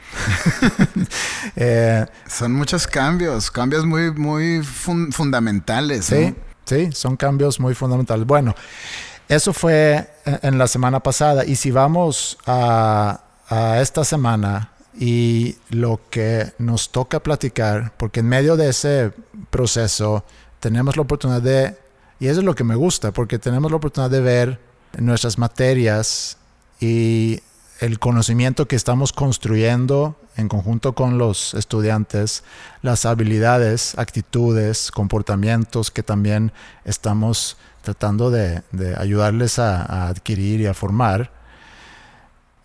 Eh, 1.58 2.04
son 2.28 2.52
muchos 2.52 2.86
cambios, 2.86 3.50
cambios 3.50 3.86
muy, 3.86 4.10
muy 4.10 4.62
fundamentales. 4.62 6.04
Sí, 6.04 6.34
sí, 6.66 6.90
son 6.92 7.16
cambios 7.16 7.58
muy 7.58 7.74
fundamentales. 7.74 8.26
Bueno, 8.26 8.54
eso 9.26 9.54
fue 9.54 10.10
en 10.26 10.58
la 10.58 10.66
semana 10.66 11.00
pasada 11.00 11.46
y 11.46 11.56
si 11.56 11.70
vamos 11.70 12.36
a, 12.44 13.22
a 13.48 13.80
esta 13.80 14.04
semana 14.04 14.72
y 14.98 15.56
lo 15.70 16.00
que 16.10 16.52
nos 16.58 16.90
toca 16.90 17.20
platicar, 17.20 17.94
porque 17.96 18.20
en 18.20 18.28
medio 18.28 18.56
de 18.56 18.70
ese 18.70 19.12
proceso 19.50 20.24
tenemos 20.60 20.96
la 20.96 21.02
oportunidad 21.02 21.42
de, 21.42 21.76
y 22.18 22.28
eso 22.28 22.40
es 22.40 22.44
lo 22.44 22.54
que 22.54 22.64
me 22.64 22.74
gusta, 22.74 23.12
porque 23.12 23.38
tenemos 23.38 23.70
la 23.70 23.76
oportunidad 23.76 24.10
de 24.10 24.20
ver 24.20 24.60
nuestras 24.98 25.38
materias 25.38 26.38
y 26.80 27.40
el 27.80 27.98
conocimiento 27.98 28.66
que 28.66 28.76
estamos 28.76 29.12
construyendo 29.12 30.16
en 30.36 30.48
conjunto 30.48 30.94
con 30.94 31.18
los 31.18 31.54
estudiantes, 31.54 32.44
las 32.82 33.06
habilidades, 33.06 33.96
actitudes, 33.98 34.90
comportamientos 34.90 35.90
que 35.90 36.02
también 36.02 36.52
estamos 36.84 37.56
tratando 37.82 38.30
de, 38.30 38.62
ayudarles 38.98 39.58
a, 39.58 40.08
adquirir 40.08 40.60
y 40.60 40.66
a 40.66 40.74
formar. 40.74 41.30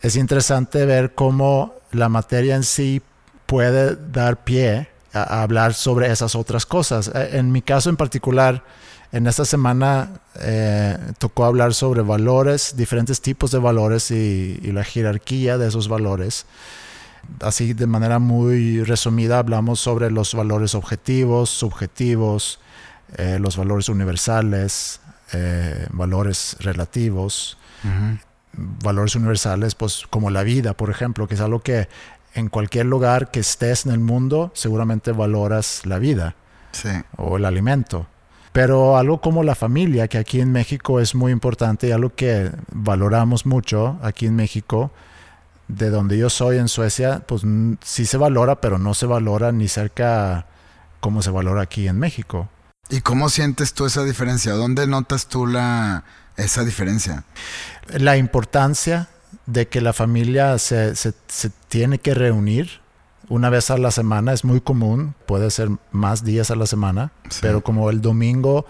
Es 0.01 0.15
interesante 0.15 0.85
ver 0.85 1.13
cómo 1.13 1.75
la 1.91 2.09
materia 2.09 2.55
en 2.55 2.63
sí 2.63 3.01
puede 3.45 3.95
dar 3.95 4.43
pie 4.43 4.89
a 5.13 5.43
hablar 5.43 5.73
sobre 5.73 6.11
esas 6.11 6.35
otras 6.35 6.65
cosas. 6.65 7.11
En 7.13 7.51
mi 7.51 7.61
caso 7.61 7.89
en 7.89 7.97
particular, 7.97 8.63
en 9.11 9.27
esta 9.27 9.43
semana 9.43 10.09
eh, 10.39 10.97
tocó 11.17 11.45
hablar 11.45 11.73
sobre 11.73 12.01
valores, 12.01 12.75
diferentes 12.77 13.21
tipos 13.21 13.51
de 13.51 13.59
valores 13.59 14.09
y, 14.11 14.59
la 14.71 14.83
jerarquía 14.83 15.57
de 15.57 15.67
esos 15.67 15.89
valores. 15.89 16.45
Así 17.41 17.73
de 17.73 17.87
manera 17.87 18.19
muy 18.19 18.83
resumida 18.83 19.39
hablamos 19.39 19.79
sobre 19.79 20.09
los 20.11 20.33
valores 20.33 20.75
objetivos, 20.75 21.49
subjetivos, 21.49 22.59
eh, 23.17 23.37
los 23.39 23.57
valores 23.57 23.89
universales, 23.89 25.01
eh, 25.33 25.87
valores 25.91 26.55
relativos. 26.59 27.57
Valores 28.53 29.15
universales, 29.15 29.75
pues 29.75 30.05
como 30.09 30.29
la 30.29 30.43
vida, 30.43 30.73
por 30.73 30.89
ejemplo, 30.89 31.27
que 31.27 31.35
es 31.35 31.41
algo 31.41 31.61
que 31.61 31.87
en 32.33 32.49
cualquier 32.49 32.85
lugar 32.85 33.31
que 33.31 33.39
estés 33.39 33.85
en 33.85 33.91
el 33.91 33.99
mundo 33.99 34.51
seguramente 34.53 35.11
valoras 35.11 35.81
la 35.85 35.99
vida 35.99 36.35
o 37.17 37.37
el 37.37 37.45
alimento. 37.45 38.07
Pero 38.51 38.97
algo 38.97 39.21
como 39.21 39.43
la 39.43 39.55
familia, 39.55 40.07
que 40.07 40.17
aquí 40.17 40.41
en 40.41 40.51
México 40.51 40.99
es 40.99 41.15
muy 41.15 41.31
importante 41.31 41.87
y 41.87 41.91
algo 41.91 42.13
que 42.13 42.51
valoramos 42.71 43.45
mucho 43.45 43.97
aquí 44.01 44.25
en 44.25 44.35
México, 44.35 44.91
de 45.69 45.89
donde 45.89 46.17
yo 46.17 46.29
soy 46.29 46.57
en 46.57 46.67
Suecia, 46.67 47.23
pues 47.25 47.43
sí 47.81 48.05
se 48.05 48.17
valora, 48.17 48.59
pero 48.59 48.77
no 48.77 48.93
se 48.93 49.05
valora 49.05 49.51
ni 49.53 49.69
cerca 49.69 50.47
como 50.99 51.21
se 51.21 51.31
valora 51.31 51.61
aquí 51.61 51.87
en 51.87 51.97
México. 51.97 52.49
¿Y 52.89 52.99
cómo 53.01 53.29
sientes 53.29 53.73
tú 53.73 53.85
esa 53.85 54.03
diferencia? 54.03 54.51
¿Dónde 54.53 54.85
notas 54.85 55.27
tú 55.27 55.47
la, 55.47 56.03
esa 56.35 56.65
diferencia? 56.65 57.23
La 57.87 58.17
importancia 58.17 59.07
de 59.45 59.69
que 59.69 59.79
la 59.79 59.93
familia 59.93 60.57
se, 60.57 60.95
se, 60.97 61.13
se 61.27 61.51
tiene 61.69 61.99
que 61.99 62.13
reunir 62.13 62.81
una 63.29 63.49
vez 63.49 63.71
a 63.71 63.77
la 63.77 63.91
semana 63.91 64.33
es 64.33 64.43
muy 64.43 64.61
común, 64.61 65.15
puede 65.25 65.51
ser 65.51 65.69
más 65.91 66.23
días 66.23 66.51
a 66.51 66.55
la 66.55 66.65
semana, 66.65 67.11
pero 67.41 67.61
como 67.61 67.89
el 67.89 68.01
domingo, 68.01 68.65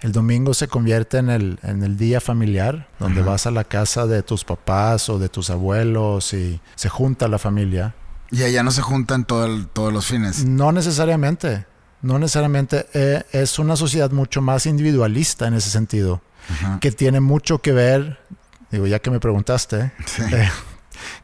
el 0.00 0.12
domingo 0.12 0.54
se 0.54 0.68
convierte 0.68 1.18
en 1.18 1.30
el, 1.30 1.58
en 1.62 1.82
el 1.82 1.96
día 1.96 2.20
familiar, 2.20 2.88
donde 2.98 3.22
vas 3.22 3.46
a 3.46 3.50
la 3.50 3.64
casa 3.64 4.06
de 4.06 4.22
tus 4.22 4.44
papás 4.44 5.08
o 5.08 5.18
de 5.18 5.28
tus 5.28 5.50
abuelos 5.50 6.32
y 6.32 6.60
se 6.74 6.88
junta 6.88 7.28
la 7.28 7.38
familia. 7.38 7.94
Y 8.30 8.42
allá 8.42 8.62
no 8.62 8.70
se 8.70 8.80
juntan 8.82 9.24
todos 9.26 9.92
los 9.92 10.06
fines. 10.06 10.44
No 10.44 10.72
necesariamente, 10.72 11.66
no 12.00 12.18
necesariamente. 12.18 12.86
Eh, 12.94 13.22
es 13.32 13.58
una 13.58 13.76
sociedad 13.76 14.10
mucho 14.10 14.40
más 14.40 14.66
individualista 14.66 15.46
en 15.46 15.54
ese 15.54 15.70
sentido, 15.70 16.22
que 16.80 16.90
tiene 16.90 17.20
mucho 17.20 17.58
que 17.58 17.72
ver, 17.72 18.18
digo, 18.70 18.86
ya 18.86 18.98
que 18.98 19.10
me 19.10 19.20
preguntaste, 19.20 19.92
eh, 20.32 20.50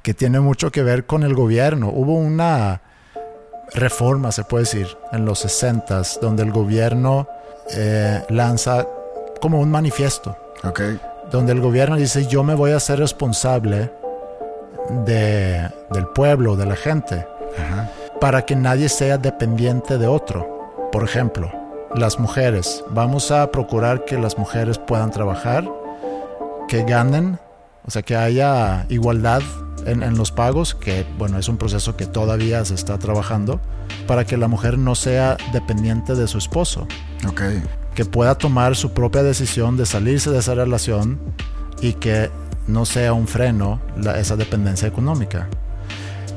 que 0.03 0.15
tiene 0.15 0.41
mucho 0.41 0.71
que 0.71 0.83
ver 0.83 1.07
con 1.07 1.23
el 1.23 1.35
gobierno. 1.35 1.89
Hubo 1.89 2.15
una 2.15 2.83
reforma, 3.75 4.33
se 4.33 4.45
puede 4.45 4.65
decir, 4.65 4.89
en 5.13 5.25
los 5.25 5.41
60 5.41 6.03
donde 6.21 6.43
el 6.43 6.53
gobierno 6.53 7.29
eh, 7.75 8.25
lanza 8.29 8.87
como 9.41 9.61
un 9.61 9.71
manifiesto. 9.71 10.37
Donde 11.31 11.53
el 11.53 11.61
gobierno 11.61 11.97
dice, 11.97 12.27
yo 12.27 12.43
me 12.43 12.55
voy 12.55 12.73
a 12.73 12.81
ser 12.81 12.99
responsable 12.99 13.93
de, 15.05 15.69
del 15.91 16.07
pueblo, 16.09 16.57
de 16.57 16.67
la 16.67 16.77
gente, 16.77 17.27
para 18.21 18.45
que 18.45 18.57
nadie 18.57 18.89
sea 18.89 19.19
dependiente 19.19 19.99
de 19.99 20.07
otro. 20.07 20.89
Por 20.91 21.05
ejemplo, 21.05 21.53
las 21.95 22.19
mujeres. 22.19 22.85
Vamos 22.91 23.31
a 23.31 23.51
procurar 23.51 24.05
que 24.05 24.19
las 24.19 24.39
mujeres 24.39 24.79
puedan 24.79 25.11
trabajar, 25.11 25.69
que 26.67 26.83
ganen, 26.85 27.39
o 27.87 27.91
sea, 27.91 28.03
que 28.03 28.17
haya 28.17 28.87
igualdad 28.89 29.43
en, 29.89 30.17
los 30.17 30.31
pagos, 30.33 30.75
que 30.75 31.07
bueno, 31.19 31.39
es 31.39 31.49
un 31.49 31.57
proceso 31.57 31.97
que 31.97 32.07
todavía 32.07 32.65
se 32.65 32.75
está 32.75 32.99
trabajando, 32.99 33.61
para 34.07 34.25
que 34.25 34.37
la 34.37 34.49
mujer 34.49 34.79
no 34.79 34.95
sea 34.95 35.37
dependiente 35.53 36.15
de 36.15 36.29
su 36.29 36.39
esposo. 36.39 36.87
Okay. 37.29 37.63
Que 37.95 38.05
pueda 38.05 38.37
tomar 38.37 38.77
su 38.77 38.93
propia 38.93 39.23
decisión 39.23 39.77
de 39.77 39.87
salirse 39.87 40.31
de 40.31 40.39
esa 40.39 40.55
relación 40.55 41.19
y 41.81 41.95
que 41.95 42.31
no 42.67 42.85
sea 42.85 43.13
un 43.13 43.27
freno 43.27 43.81
esa 44.17 44.37
dependencia 44.37 44.87
económica. 44.87 45.49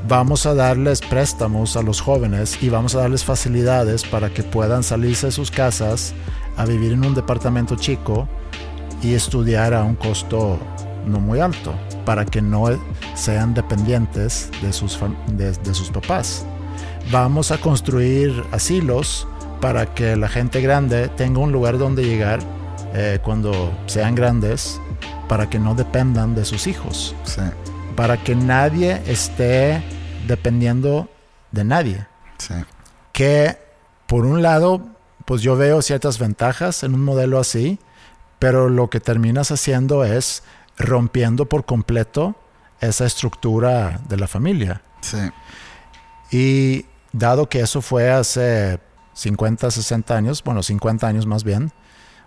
Vamos 0.08 0.46
a 0.46 0.56
darles 0.56 1.02
préstamos 1.02 1.78
a 1.78 1.84
los 1.84 2.02
jóvenes 2.02 2.58
y 2.62 2.70
vamos 2.70 2.96
a 2.96 3.00
darles 3.00 3.24
facilidades 3.24 4.04
para 4.04 4.30
que 4.34 4.42
puedan 4.42 4.84
salirse 4.84 5.28
de 5.28 5.32
sus 5.32 5.52
casas 5.52 6.14
a 6.58 6.66
vivir 6.66 6.94
en 6.94 7.06
un 7.06 7.14
departamento 7.14 7.76
chico 7.76 8.28
y 9.04 9.14
estudiar 9.14 9.74
a 9.74 9.84
un 9.84 9.96
costo 9.96 10.60
no 11.06 11.20
muy 11.20 11.40
alto 11.40 11.74
para 12.06 12.26
que 12.26 12.42
no 12.42 12.66
sean 13.16 13.54
dependientes 13.54 14.50
de 14.62 14.74
sus, 14.74 15.00
de, 15.28 15.74
sus 15.74 15.90
papás. 15.90 16.46
vamos 17.12 17.52
a 17.52 17.58
construir 17.58 18.44
asilos 18.52 19.28
para 19.60 19.94
que 19.94 20.16
la 20.16 20.28
gente 20.28 20.62
grande 20.62 21.08
tenga 21.10 21.40
un 21.40 21.52
lugar 21.52 21.78
donde 21.78 22.04
llegar 22.04 22.40
eh, 22.94 23.20
cuando 23.24 23.72
sean 23.86 24.16
grandes, 24.16 24.82
para 25.28 25.50
que 25.50 25.60
no 25.60 25.76
dependan 25.76 26.36
de 26.36 26.44
sus 26.46 26.68
hijos, 26.68 27.16
Sí, 27.24 27.42
para 27.96 28.18
que 28.18 28.36
nadie 28.36 29.02
esté 29.06 29.82
dependiendo 30.28 31.10
de 31.52 31.64
nadie. 31.64 32.08
sí, 32.38 32.56
Que 33.14 33.58
por 34.08 34.26
un 34.26 34.42
lado, 34.42 34.82
pues 35.26 35.42
yo 35.42 35.56
veo 35.56 35.82
ciertas 35.82 36.20
ventajas 36.20 36.84
en 36.84 36.94
un 36.96 37.04
modelo 37.04 37.40
así, 37.40 37.80
pero 38.40 38.68
lo 38.70 38.90
que 38.90 39.00
terminas 39.00 39.52
haciendo 39.52 40.04
es 40.04 40.44
rompiendo 40.78 41.46
por 41.46 41.66
completo 41.66 42.36
esa 42.80 43.06
estructura 43.06 44.02
de 44.10 44.18
la 44.18 44.28
familia. 44.28 44.82
sí, 45.02 45.18
Y 46.32 46.86
dado 47.12 47.48
que 47.50 47.62
eso 47.62 47.82
fue 47.82 48.10
hace 48.10 48.80
50, 49.14 49.70
60 49.70 50.16
años, 50.16 50.44
bueno, 50.44 50.64
50 50.64 51.08
años 51.08 51.26
más 51.26 51.44
bien, 51.44 51.72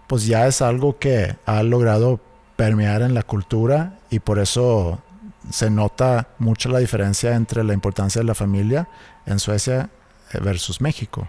pues 0.06 0.26
ya 0.26 0.46
es 0.46 0.62
algo 0.62 0.98
que 0.98 1.36
ha 1.46 1.62
logrado 1.62 2.20
permear 2.56 3.02
en 3.02 3.14
la 3.14 3.22
cultura 3.22 3.98
y 4.10 4.20
por 4.20 4.38
eso 4.38 5.02
se 5.50 5.70
nota 5.70 6.28
mucho 6.38 6.68
la 6.68 6.78
diferencia 6.78 7.34
entre 7.34 7.64
la 7.64 7.74
importancia 7.74 8.20
de 8.20 8.26
la 8.26 8.34
familia 8.34 8.88
en 9.26 9.38
Suecia 9.38 9.90
eh, 10.32 10.38
versus 10.40 10.80
México. 10.80 11.28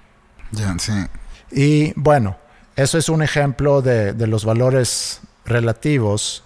ya, 0.51 0.75
sí, 0.77 0.93
Y 1.51 1.93
bueno, 1.95 2.37
eso 2.75 2.97
es 2.97 3.09
un 3.09 3.21
ejemplo 3.21 3.81
de, 3.81 4.13
de 4.13 4.27
los 4.27 4.45
valores 4.45 5.21
relativos. 5.45 6.43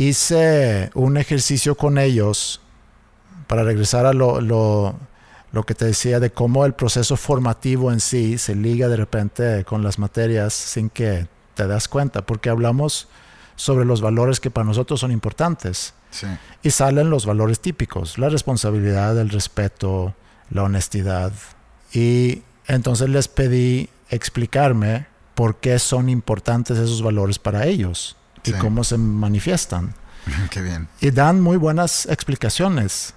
Hice 0.00 0.90
un 0.94 1.18
ejercicio 1.18 1.74
con 1.74 1.98
ellos 1.98 2.62
para 3.46 3.64
regresar 3.64 4.06
a 4.06 4.14
lo, 4.14 4.40
lo- 4.40 4.96
lo 5.52 5.62
que 5.64 5.74
te 5.74 5.84
decía 5.84 6.20
de 6.20 6.30
cómo 6.30 6.64
el 6.64 6.72
proceso 6.72 7.16
formativo 7.18 7.92
en 7.92 8.00
sí 8.00 8.38
se 8.38 8.54
liga 8.54 8.88
de 8.88 8.96
repente 8.96 9.64
con 9.64 9.82
las 9.82 9.98
materias 9.98 10.54
sin 10.54 10.88
que 10.88 11.26
te 11.54 11.66
das 11.66 11.86
cuenta, 11.86 12.24
porque 12.24 12.48
hablamos 12.48 13.08
sobre 13.56 13.84
los 13.84 14.00
valores 14.00 14.40
que 14.40 14.50
para 14.50 14.64
nosotros 14.64 15.00
son 15.00 15.12
importantes. 15.12 15.92
sí, 16.10 16.26
Y 16.62 16.70
salen 16.70 17.10
los 17.10 17.26
valores 17.26 17.60
típicos, 17.60 18.16
la 18.16 18.30
responsabilidad, 18.30 19.18
el 19.18 19.28
respeto, 19.28 20.14
la 20.48 20.62
honestidad. 20.62 21.30
Y 21.92 22.42
entonces 22.66 23.10
les 23.10 23.28
pedí 23.28 23.90
explicarme 24.08 25.08
por 25.34 25.56
qué 25.56 25.78
son 25.78 26.08
importantes 26.08 26.78
esos 26.78 27.02
valores 27.02 27.38
para 27.38 27.66
ellos 27.66 28.16
y 28.44 28.52
Sí. 28.52 28.58
cómo 28.58 28.84
se 28.84 28.96
manifiestan. 28.98 29.94
qué 30.50 30.60
bien. 30.60 30.88
Y 31.00 31.10
dan 31.10 31.40
muy 31.40 31.56
buenas 31.56 32.06
explicaciones. 32.06 33.14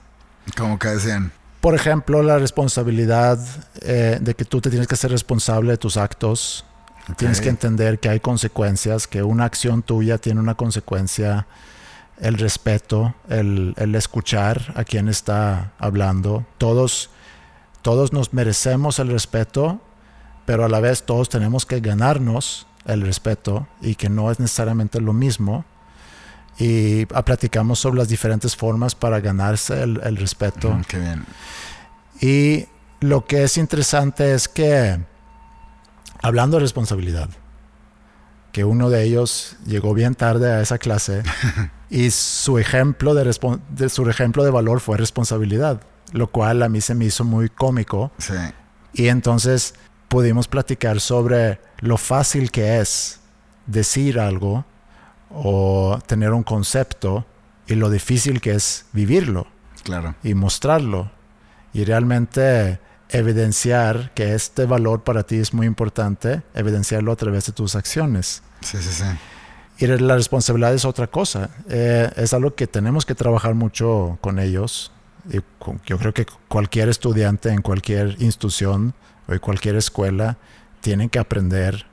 Como 0.57 0.77
que 0.79 0.89
decían, 0.89 1.31
Por 1.61 1.75
ejemplo, 1.75 2.21
la 2.23 2.37
responsabilidad 2.39 3.39
eh, 3.81 4.17
de 4.21 4.33
que 4.35 4.43
tú 4.43 4.59
te 4.59 4.69
tienes 4.69 4.87
que 4.87 4.97
ser 4.97 5.11
responsable 5.11 5.71
de 5.71 5.77
tus 5.77 5.95
actos. 5.97 6.65
Tienes 7.17 7.41
que 7.41 7.49
entender 7.49 7.99
que 7.99 8.07
hay 8.09 8.19
consecuencias, 8.21 9.07
que 9.07 9.23
una 9.23 9.43
acción 9.45 9.81
tuya 9.81 10.17
tiene 10.17 10.39
una 10.39 10.55
consecuencia. 10.55 11.47
El 12.19 12.37
respeto, 12.37 13.15
el, 13.29 13.73
el 13.77 13.95
escuchar 13.95 14.73
a 14.75 14.83
quien 14.85 15.09
está 15.09 15.71
hablando. 15.79 16.45
Todos, 16.57 17.09
todos 17.81 18.13
nos 18.13 18.33
merecemos 18.33 18.99
el 18.99 19.09
respeto, 19.09 19.81
pero 20.45 20.63
a 20.63 20.69
la 20.69 20.79
vez 20.79 21.03
todos 21.03 21.27
tenemos 21.29 21.65
que 21.65 21.79
ganarnos 21.81 22.67
el 22.85 23.01
respeto 23.01 23.67
y 23.81 23.95
que 23.95 24.09
no 24.09 24.31
es 24.31 24.39
necesariamente 24.39 24.99
lo 25.01 25.13
mismo. 25.13 25.65
Y 26.59 27.07
ah, 27.13 27.23
platicamos 27.25 27.79
sobre 27.79 27.97
las 27.99 28.09
diferentes 28.09 28.55
formas 28.55 28.93
para 28.95 29.19
ganarse 29.19 29.81
el, 29.83 29.99
el 30.03 30.17
respeto. 30.17 30.69
"Mm, 30.71 30.81
qué 30.83 30.99
bien. 30.99 31.25
Y 32.21 32.67
lo 32.99 33.25
que 33.25 33.43
es 33.43 33.57
interesante 33.57 34.33
es 34.33 34.47
que, 34.47 34.99
hablando 36.21 36.57
de 36.57 36.61
responsabilidad, 36.61 37.29
que 38.51 38.63
uno 38.65 38.89
de 38.89 39.03
ellos 39.03 39.57
llegó 39.65 39.93
bien 39.95 40.13
tarde 40.13 40.51
a 40.51 40.61
esa 40.61 40.77
clase 40.77 41.23
y 41.89 42.11
su 42.11 42.59
ejemplo 42.59 43.15
de, 43.15 43.23
de- 43.71 43.89
su 43.89 44.07
ejemplo 44.09 44.43
de 44.43 44.51
valor 44.51 44.79
fue 44.79 44.97
responsabilidad, 44.97 45.81
lo 46.11 46.27
cual 46.27 46.61
a 46.61 46.69
mí 46.69 46.79
se 46.81 46.93
me 46.93 47.05
hizo 47.05 47.23
muy 47.23 47.49
cómico. 47.49 48.11
Sí, 48.19 48.33
Y 48.93 49.07
entonces 49.07 49.73
pudimos 50.13 50.47
platicar 50.47 50.99
sobre 50.99 51.59
lo 51.79 51.97
fácil 51.97 52.51
que 52.51 52.79
es 52.79 53.19
decir 53.65 54.19
algo 54.19 54.63
o 55.31 55.97
tener 56.05 56.33
un 56.33 56.43
concepto 56.43 57.25
y 57.65 57.73
lo 57.73 57.89
difícil 57.89 58.39
que 58.39 58.51
es 58.51 58.85
vivirlo 58.93 59.47
claro. 59.83 60.13
y 60.23 60.35
mostrarlo 60.35 61.09
y 61.73 61.83
realmente 61.83 62.79
evidenciar 63.09 64.11
que 64.13 64.35
este 64.35 64.65
valor 64.67 65.03
para 65.03 65.23
ti 65.23 65.37
es 65.37 65.51
muy 65.51 65.65
importante, 65.65 66.43
evidenciarlo 66.53 67.11
a 67.11 67.15
través 67.15 67.47
de 67.47 67.53
tus 67.53 67.75
acciones. 67.75 68.43
Sí, 68.61 68.77
sí, 68.77 68.91
sí. 68.91 69.03
Y 69.79 69.87
la 69.87 70.15
responsabilidad 70.15 70.75
es 70.75 70.85
otra 70.85 71.07
cosa. 71.07 71.49
Eh, 71.69 72.11
es 72.17 72.33
algo 72.35 72.53
que 72.53 72.67
tenemos 72.67 73.03
que 73.07 73.15
trabajar 73.15 73.55
mucho 73.55 74.19
con 74.21 74.37
ellos. 74.37 74.91
Y 75.31 75.39
con- 75.57 75.81
yo 75.87 75.97
creo 75.97 76.13
que 76.13 76.27
cualquier 76.47 76.89
estudiante 76.89 77.49
en 77.49 77.61
cualquier 77.63 78.15
institución 78.21 78.93
en 79.27 79.39
cualquier 79.39 79.75
escuela 79.75 80.37
tiene 80.81 81.09
que 81.09 81.19
aprender 81.19 81.85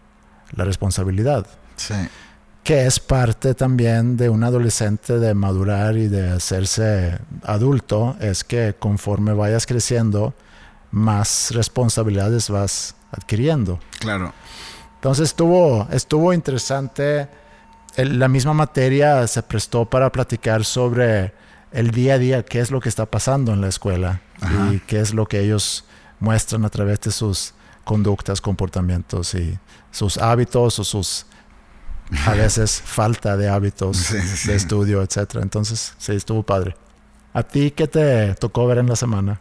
la 0.52 0.64
responsabilidad 0.64 1.46
Sí, 1.76 1.94
que 2.64 2.86
es 2.86 3.00
parte 3.00 3.54
también 3.54 4.16
de 4.16 4.28
un 4.28 4.44
adolescente 4.44 5.18
de 5.18 5.32
madurar 5.34 5.96
y 5.96 6.08
de 6.08 6.30
hacerse 6.30 7.18
adulto, 7.44 8.16
es 8.20 8.44
que 8.44 8.74
conforme 8.78 9.32
vayas 9.32 9.64
creciendo, 9.66 10.34
más 10.90 11.50
responsabilidades 11.54 12.50
vas 12.50 12.94
adquiriendo. 13.12 13.78
claro. 13.98 14.32
Entonces 14.96 15.30
estuvo, 15.30 15.88
estuvo 15.90 16.34
interesante. 16.34 17.28
El- 17.96 18.18
la 18.18 18.28
misma 18.28 18.52
materia 18.52 19.26
se 19.26 19.42
prestó 19.42 19.86
para 19.86 20.12
platicar 20.12 20.62
sobre 20.66 21.32
el 21.72 21.90
día 21.92 22.14
a 22.14 22.18
día, 22.18 22.44
qué 22.44 22.60
es 22.60 22.70
lo 22.70 22.80
que 22.80 22.90
está 22.90 23.06
pasando 23.06 23.54
en 23.54 23.62
la 23.62 23.68
escuela 23.68 24.20
Ajá. 24.42 24.74
y 24.74 24.80
qué 24.80 25.00
es 25.00 25.14
lo 25.14 25.24
que 25.26 25.40
ellos 25.40 25.86
muestran 26.20 26.64
a 26.64 26.70
través 26.70 27.00
de 27.00 27.10
sus 27.10 27.54
conductas, 27.84 28.40
comportamientos 28.40 29.34
y 29.34 29.58
sus 29.90 30.18
hábitos 30.18 30.78
o 30.78 30.84
sus 30.84 31.26
a 32.26 32.32
veces 32.32 32.82
falta 32.84 33.36
de 33.36 33.48
hábitos 33.48 33.96
Sí, 33.96 34.18
de 34.46 34.54
estudio, 34.54 35.02
etcétera. 35.02 35.42
Entonces, 35.42 35.94
sí, 35.98 36.12
estuvo 36.12 36.42
padre. 36.42 36.76
¿A 37.32 37.42
ti 37.42 37.70
qué 37.70 37.86
te 37.86 38.34
tocó 38.34 38.66
ver 38.66 38.78
en 38.78 38.86
la 38.86 38.96
semana? 38.96 39.40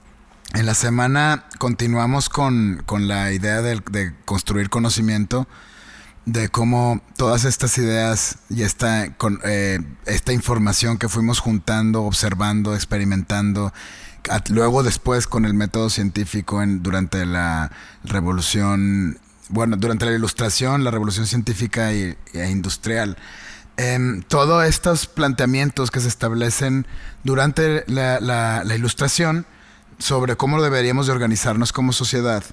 En 0.54 0.66
la 0.66 0.74
semana 0.74 1.46
continuamos 1.60 2.30
con, 2.30 2.82
con 2.86 3.08
la 3.08 3.32
idea 3.32 3.62
de, 3.62 3.82
de 3.92 4.16
construir 4.26 4.70
conocimiento, 4.70 5.48
de 6.26 6.50
cómo 6.50 7.02
todas 7.18 7.46
estas 7.46 7.78
ideas 7.78 8.38
y 8.50 8.64
esta, 8.64 9.14
con, 9.16 9.40
eh, 9.44 9.80
esta 10.06 10.34
información 10.34 10.98
que 10.98 11.10
fuimos 11.10 11.40
juntando, 11.40 12.04
observando, 12.04 12.76
experimentando, 12.76 13.74
luego 14.50 14.84
después 14.84 15.28
con 15.28 15.46
el 15.46 15.54
método 15.54 15.90
científico 15.90 16.62
en, 16.62 16.84
durante 16.84 17.26
la 17.26 17.72
revolución, 18.04 19.20
bueno, 19.50 19.78
durante 19.78 20.06
la 20.06 20.14
ilustración, 20.14 20.84
la 20.84 20.92
revolución 20.92 21.28
científica 21.28 21.92
e 21.92 22.16
industrial. 22.34 23.18
Em, 23.78 24.24
todos 24.24 24.66
estos 24.66 25.08
planteamientos 25.08 25.90
que 25.90 26.02
se 26.02 26.10
establecen 26.10 26.86
durante 27.24 27.84
la 27.88 28.64
ilustración 28.76 29.46
sobre 30.00 30.36
cómo 30.36 30.62
deberíamos 30.62 31.06
de 31.06 31.12
organizarnos 31.12 31.72
como 31.72 31.94
sociedad, 31.94 32.44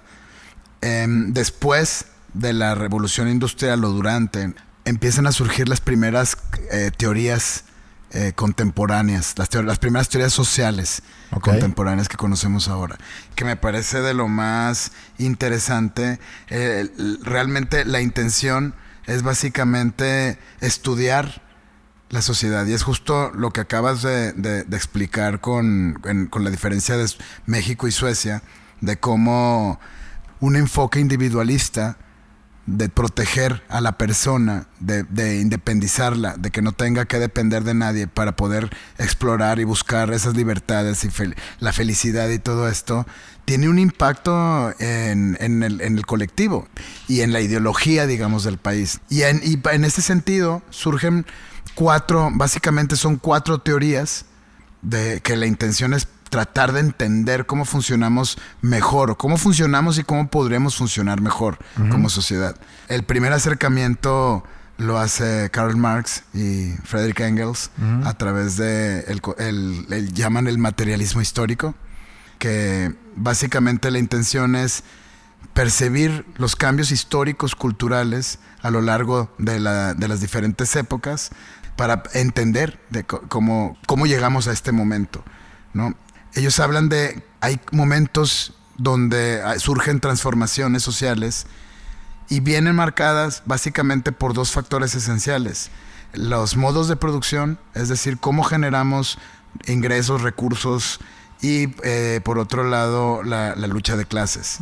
em, 0.83 1.33
después 1.33 2.07
de 2.35 2.53
la 2.53 2.75
revolución 2.75 3.29
industrial 3.29 3.83
o 3.85 3.91
durante, 3.91 4.53
empiezan 4.85 5.27
a 5.27 5.33
surgir 5.33 5.69
las 5.69 5.81
primeras 5.81 6.37
eh, 6.71 6.91
teorías 6.97 7.65
eh, 8.17 8.33
contemporáneas, 8.35 9.35
las, 9.37 9.53
las 9.55 9.79
primeras 9.79 10.09
teorías 10.09 10.33
sociales 10.33 11.03
contemporáneas 11.53 12.09
que 12.09 12.17
conocemos 12.17 12.69
ahora, 12.69 12.97
que 13.35 13.45
me 13.45 13.57
parece 13.57 14.01
de 14.01 14.15
lo 14.15 14.27
más 14.29 14.93
interesante. 15.19 16.19
Eh, 16.49 16.89
realmente 17.23 17.85
la 17.85 18.01
intención 18.01 18.75
es 19.07 19.23
básicamente 19.23 20.39
estudiar 20.61 21.43
la 22.09 22.23
sociedad 22.23 22.65
y 22.67 22.73
es 22.73 22.83
justo 22.85 23.31
lo 23.35 23.51
que 23.51 23.61
acabas 23.61 24.03
de, 24.03 24.33
de- 24.33 24.65
de 24.65 24.77
explicar 24.77 25.41
con, 25.41 26.01
en- 26.05 26.27
con 26.27 26.45
la 26.45 26.51
diferencia 26.51 26.97
de 26.97 27.07
México 27.47 27.87
y 27.89 27.93
Suecia, 27.93 28.43
de 28.81 28.97
cómo 28.99 29.79
un 30.41 30.57
enfoque 30.57 31.01
individualista 31.01 31.97
de 32.67 32.89
proteger 32.89 33.63
a 33.69 33.81
la 33.81 33.97
persona, 33.97 34.67
de, 34.81 35.05
de 35.05 35.41
independizarla, 35.41 36.37
de 36.37 36.51
que 36.51 36.63
no 36.63 36.73
tenga 36.73 37.07
que 37.07 37.19
depender 37.19 37.63
de 37.65 37.75
nadie 37.75 38.09
para 38.09 38.35
poder 38.35 38.71
explorar 38.99 39.61
y 39.61 39.65
buscar 39.65 40.13
esas 40.13 40.37
libertades 40.37 41.05
y 41.05 41.11
la 41.61 41.73
felicidad 41.73 42.29
y 42.29 42.39
todo 42.39 42.69
esto, 42.69 43.07
tiene 43.47 43.69
un 43.69 43.79
impacto 43.79 44.75
en, 44.81 45.63
el, 45.63 46.05
colectivo 46.05 46.69
y 47.07 47.21
en 47.21 47.33
la 47.33 47.41
ideología, 47.41 48.07
digamos, 48.07 48.43
del 48.43 48.59
país. 48.59 48.99
Y 49.09 49.23
en, 49.23 49.41
y 49.45 49.61
en 49.73 49.85
ese 49.85 50.03
sentido 50.03 50.63
surgen 50.71 51.25
cuatro, 51.77 52.31
básicamente 52.33 52.97
son 52.97 53.17
cuatro 53.17 53.61
teorías 53.61 54.25
de 54.83 55.21
que 55.21 55.37
la 55.37 55.47
intención 55.47 55.95
es 55.95 56.09
tratar 56.29 56.73
de 56.73 56.81
entender 56.81 57.47
cómo 57.47 57.65
funcionamos 57.65 58.39
mejor, 58.61 59.17
cómo 59.17 59.37
funcionamos 59.37 59.99
y 59.99 60.05
cómo 60.05 60.29
podríamos 60.29 60.77
funcionar 60.77 61.21
mejor 61.21 61.59
como 61.91 62.09
sociedad. 62.09 62.57
El 62.89 63.05
primer 63.05 63.33
acercamiento 63.33 64.45
lo 64.79 64.99
hace 64.99 65.51
Karl 65.51 65.77
Marx 65.77 66.25
y 66.35 66.73
Friedrich 66.85 67.21
Engels 67.21 67.71
a 68.05 68.15
través 68.15 68.57
de 68.57 69.01
el, 69.39 70.13
llaman 70.13 70.47
el 70.47 70.59
materialismo 70.59 71.21
histórico, 71.21 71.75
que 72.39 72.95
básicamente 73.15 73.91
la 73.91 73.99
intención 73.99 74.57
es 74.57 74.83
percibir 75.55 76.27
los 76.37 76.57
cambios 76.57 76.91
históricos 76.91 77.55
culturales 77.55 78.39
a 78.61 78.71
lo 78.71 78.83
largo 78.83 79.33
de, 79.39 79.59
las 79.61 80.21
diferentes 80.21 80.75
épocas 80.77 81.31
para 81.77 82.03
entender 82.15 82.79
de 82.91 83.05
cómo, 83.05 83.79
cómo 83.87 84.07
llegamos 84.07 84.49
a 84.49 84.53
este 84.53 84.73
momento. 84.73 85.25
¿no? 85.73 85.95
Ellos 86.37 86.61
hablan 86.61 86.89
de, 86.89 87.23
hay 87.41 87.59
momentos 87.73 88.55
donde 88.77 89.43
surgen 89.59 90.01
transformaciones 90.01 90.83
sociales 90.83 91.47
y 92.29 92.41
vienen 92.41 92.77
marcadas 92.77 93.43
básicamente 93.47 94.13
por 94.13 94.35
dos 94.35 94.53
factores 94.53 94.95
esenciales. 94.95 95.71
Los 96.13 96.57
modos 96.57 96.89
de 96.89 96.97
producción, 96.97 97.59
es 97.75 97.89
decir, 97.89 98.19
cómo 98.19 98.45
generamos 98.45 99.19
ingresos, 99.67 100.23
recursos 100.23 101.01
y 101.41 101.75
eh, 101.83 102.21
por 102.23 102.39
otro 102.39 102.65
lado 102.65 103.23
la, 103.23 103.55
lucha 103.57 103.97
de 103.97 104.05
clases. 104.05 104.59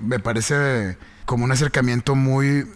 Me 0.00 0.18
parece 0.18 0.96
como 1.26 1.44
un 1.44 1.52
acercamiento 1.52 2.14
muy 2.14 2.66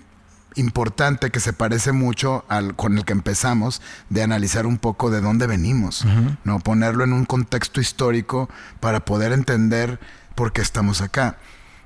importante 0.57 1.31
que 1.31 1.40
se 1.40 1.53
parece 1.53 1.92
mucho 1.92 2.45
al 2.49 2.75
con 2.75 2.99
el 2.99 3.05
que 3.05 3.12
empezamos 3.12 3.81
de 4.11 4.23
analizar 4.23 4.66
un 4.66 4.79
poco 4.79 5.11
de 5.11 5.21
dónde 5.21 5.47
venimos, 5.47 6.05
no 6.45 6.61
ponerlo 6.61 7.05
en 7.05 7.12
un 7.12 7.25
contexto 7.25 7.81
histórico 7.81 8.49
para 8.81 9.05
poder 9.05 9.33
entender 9.33 10.01
por 10.35 10.53
qué 10.53 10.62
estamos 10.62 11.01
acá. 11.01 11.38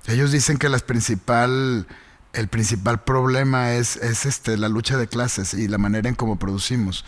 Ellos 0.07 0.33
dicen 0.33 0.57
que 0.57 0.69
las 0.69 0.83
principal 0.83 1.87
el 2.33 2.49
principal 2.49 3.03
problema 3.03 3.73
es, 3.73 3.97
es 3.97 4.25
este, 4.25 4.57
la 4.57 4.69
lucha 4.69 4.97
de 4.97 5.09
clases 5.09 5.55
y 5.55 5.69
la 5.69 5.79
manera 5.79 6.09
en 6.09 6.15
cómo 6.15 6.39
producimos. 6.39 7.05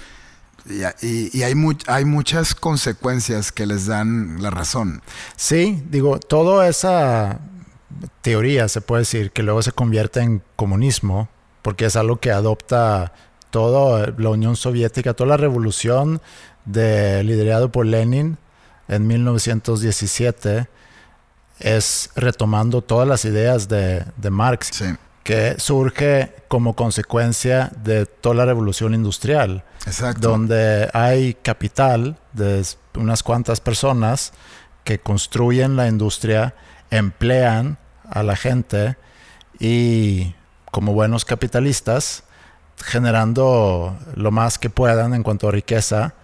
Y, 0.66 1.36
y, 1.36 1.42
hay, 1.42 1.54
hay 1.86 2.04
muchas 2.04 2.54
consecuencias 2.54 3.50
que 3.50 3.66
les 3.66 3.86
dan 3.86 4.42
la 4.42 4.50
razón. 4.50 5.02
Sí, 5.36 5.82
digo, 5.90 6.20
toda 6.20 6.68
esa 6.68 7.40
teoría, 8.20 8.68
se 8.68 8.80
puede 8.80 9.02
decir, 9.02 9.32
que 9.32 9.42
luego 9.42 9.62
se 9.62 9.72
convierte 9.72 10.20
en 10.20 10.42
comunismo, 10.56 11.28
porque 11.62 11.86
es 11.86 11.96
algo 11.96 12.16
que 12.16 12.30
adopta 12.30 13.12
toda 13.50 14.12
la 14.16 14.28
Unión 14.28 14.56
Soviética, 14.56 15.14
toda 15.14 15.30
la 15.30 15.36
revolución 15.36 16.20
de, 16.64 17.22
liderado 17.24 17.70
por 17.70 17.86
Lenin 17.86 18.38
en 18.88 19.06
1917, 19.06 20.68
es 21.60 22.10
retomando 22.16 22.82
todas 22.82 23.06
las 23.06 23.24
ideas 23.24 23.68
de, 23.68 24.04
de 24.16 24.30
Marx. 24.30 24.70
Sí 24.72 24.86
que 25.22 25.54
surge 25.58 26.34
como 26.48 26.74
consecuencia 26.74 27.70
de 27.84 28.06
toda 28.06 28.34
la 28.34 28.44
revolución 28.44 28.94
industrial. 28.94 29.64
Exacto. 29.86 30.28
Donde 30.28 30.90
hay 30.92 31.34
capital 31.34 32.18
de 32.32 32.64
unas 32.94 33.22
cuantas 33.22 33.60
personas 33.60 34.32
que 34.84 34.98
construyen 34.98 35.76
la 35.76 35.86
industria, 35.86 36.54
emplean 36.90 37.78
a 38.08 38.22
la 38.22 38.36
gente 38.36 38.96
y 39.58 40.34
como 40.72 40.92
buenos 40.94 41.24
capitalistas, 41.24 42.24
generando 42.78 43.96
lo 44.16 44.32
más 44.32 44.58
que 44.58 44.70
puedan 44.70 45.14
en 45.14 45.22
cuanto 45.22 45.48
a 45.48 45.52
riqueza 45.52 46.14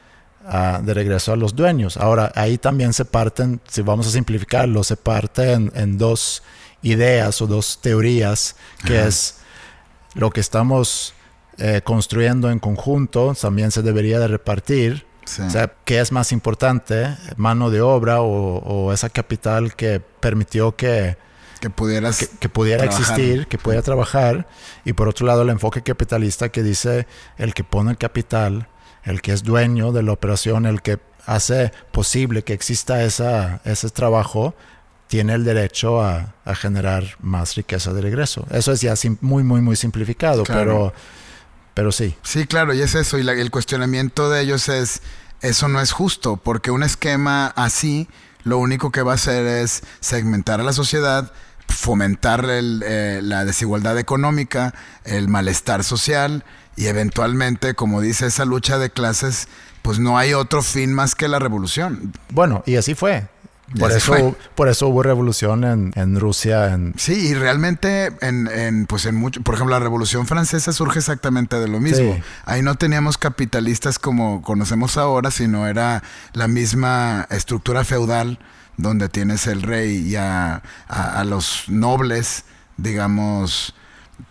ah, 0.44 0.80
de 0.82 0.94
regreso 0.94 1.32
a 1.32 1.37
los 1.37 1.54
dueños. 1.54 1.96
Ahora, 1.96 2.32
ahí 2.34 2.58
también 2.58 2.92
se 2.92 3.04
parten, 3.04 3.61
si 3.68 3.82
vamos 3.82 4.08
a 4.08 4.11
simplificarlo, 4.11 4.82
se 4.82 4.96
parten 4.96 5.70
en 5.76 5.98
dos 5.98 6.42
ideas 6.82 7.40
o 7.42 7.46
dos 7.46 7.78
teorías, 7.80 8.56
que 8.84 9.06
es 9.06 9.37
lo 10.14 10.30
que 10.30 10.40
estamos 10.40 11.14
eh, 11.58 11.82
construyendo 11.84 12.50
en 12.50 12.58
conjunto, 12.58 13.34
también 13.40 13.70
se 13.70 13.82
debería 13.82 14.18
de 14.18 14.28
repartir. 14.28 15.06
O 15.46 15.50
sea, 15.50 15.70
¿qué 15.84 16.00
es 16.00 16.11
más 16.11 16.32
importante? 16.32 17.14
¿Mano 17.37 17.68
de 17.68 17.82
obra 17.82 18.22
o, 18.22 18.94
esa 18.94 19.11
capital 19.11 19.74
que 19.76 20.00
permitió 20.00 20.74
que, 20.74 21.18
que, 21.58 21.70
pudieras 21.70 22.28
que, 22.40 22.48
pudiera 22.48 22.84
existir, 22.84 23.46
que 23.46 23.58
pudiera 23.58 23.82
trabajar? 23.82 24.48
Y 24.84 24.92
por 24.92 25.08
otro 25.08 25.26
lado, 25.26 25.42
el 25.42 25.50
enfoque 25.50 25.82
capitalista 25.82 26.48
que 26.50 26.62
dice 26.62 27.06
el 27.36 27.54
que 27.54 27.64
pone 27.64 27.90
el 27.90 27.98
capital, 27.98 28.68
el 29.04 29.22
que 29.22 29.32
es 29.32 29.42
dueño 29.42 29.92
de 29.92 30.02
la 30.02 30.12
operación, 30.12 30.66
el 30.66 30.82
que 30.82 30.98
hace 31.26 31.72
posible 31.92 32.42
que 32.42 32.54
exista 32.54 33.02
esa, 33.02 33.60
ese 33.64 33.90
trabajo, 33.90 34.54
tiene 35.08 35.34
el 35.34 35.44
derecho 35.44 36.02
a, 36.02 36.34
generar 36.54 37.04
más 37.20 37.54
riqueza 37.54 37.92
de 37.92 38.00
regreso. 38.00 38.46
Eso 38.50 38.72
es 38.72 38.80
ya 38.80 38.94
muy, 39.20 39.42
muy, 39.42 39.60
muy 39.60 39.76
simplificado, 39.76 40.44
pero, 40.44 40.92
pero 41.74 41.92
sí. 41.92 42.16
Sí, 42.22 42.46
claro, 42.46 42.72
y 42.74 42.80
es 42.80 42.94
eso. 42.94 43.18
Y 43.18 43.28
el 43.28 43.50
cuestionamiento 43.50 44.30
de 44.30 44.42
ellos 44.42 44.68
es, 44.68 45.02
eso 45.40 45.68
no 45.68 45.80
es 45.80 45.92
justo, 45.92 46.36
porque 46.36 46.70
un 46.70 46.82
esquema 46.82 47.48
así 47.48 48.08
lo 48.44 48.58
único 48.58 48.90
que 48.90 49.02
va 49.02 49.12
a 49.12 49.14
hacer 49.16 49.46
es 49.46 49.82
segmentar 50.00 50.60
a 50.60 50.64
la 50.64 50.72
sociedad, 50.72 51.32
fomentar 51.68 52.44
eh, 52.48 53.20
la 53.22 53.44
desigualdad 53.44 53.98
económica, 53.98 54.74
el 55.04 55.28
malestar 55.28 55.85
social 55.85 56.44
y 56.76 56.87
eventualmente, 56.87 57.74
como 57.74 58.00
dice 58.00 58.26
esa 58.26 58.44
lucha 58.44 58.78
de 58.78 58.90
clases, 58.90 59.48
pues 59.83 59.98
no 59.98 60.18
hay 60.18 60.35
otro 60.35 60.62
fin 60.62 60.92
más 60.92 61.14
que 61.14 61.28
la 61.28 61.38
revolución. 61.38 62.12
Bueno, 62.31 62.62
y 62.66 62.76
así 62.76 62.94
fue. 62.94 63.28
Por 63.78 63.92
eso, 63.92 64.35
por 64.54 64.68
eso 64.68 64.88
hubo 64.88 65.02
revolución 65.02 65.62
en, 65.62 65.92
en 65.94 66.18
Rusia. 66.18 66.72
En... 66.72 66.94
Sí, 66.96 67.12
y 67.12 67.35
realmente 67.35 68.11
en, 68.22 68.48
en, 68.48 68.87
pues 68.87 69.04
en 69.04 69.14
mucho, 69.14 69.42
por 69.42 69.57
ejemplo, 69.57 69.76
la 69.76 69.83
revolución 69.83 70.26
francesa 70.26 70.72
surge 70.72 71.00
exactamente 71.00 71.57
de 71.61 71.68
lo 71.68 71.78
mismo. 71.78 72.18
Ahí 72.46 72.62
no 72.62 72.76
teníamos 72.76 73.18
capitalistas 73.18 73.98
como 73.98 74.40
conocemos 74.40 74.96
ahora, 74.96 75.31
sino 75.31 75.66
era 75.66 76.02
la 76.33 76.48
misma 76.48 77.26
estructura 77.28 77.85
feudal 77.85 78.38
donde 78.78 79.10
tienes 79.10 79.46
el 79.46 79.62
rey 79.62 80.08
y 80.08 80.16
a, 80.16 80.62
a, 80.88 81.24
los 81.24 81.64
nobles, 81.68 82.44
digamos, 82.78 83.74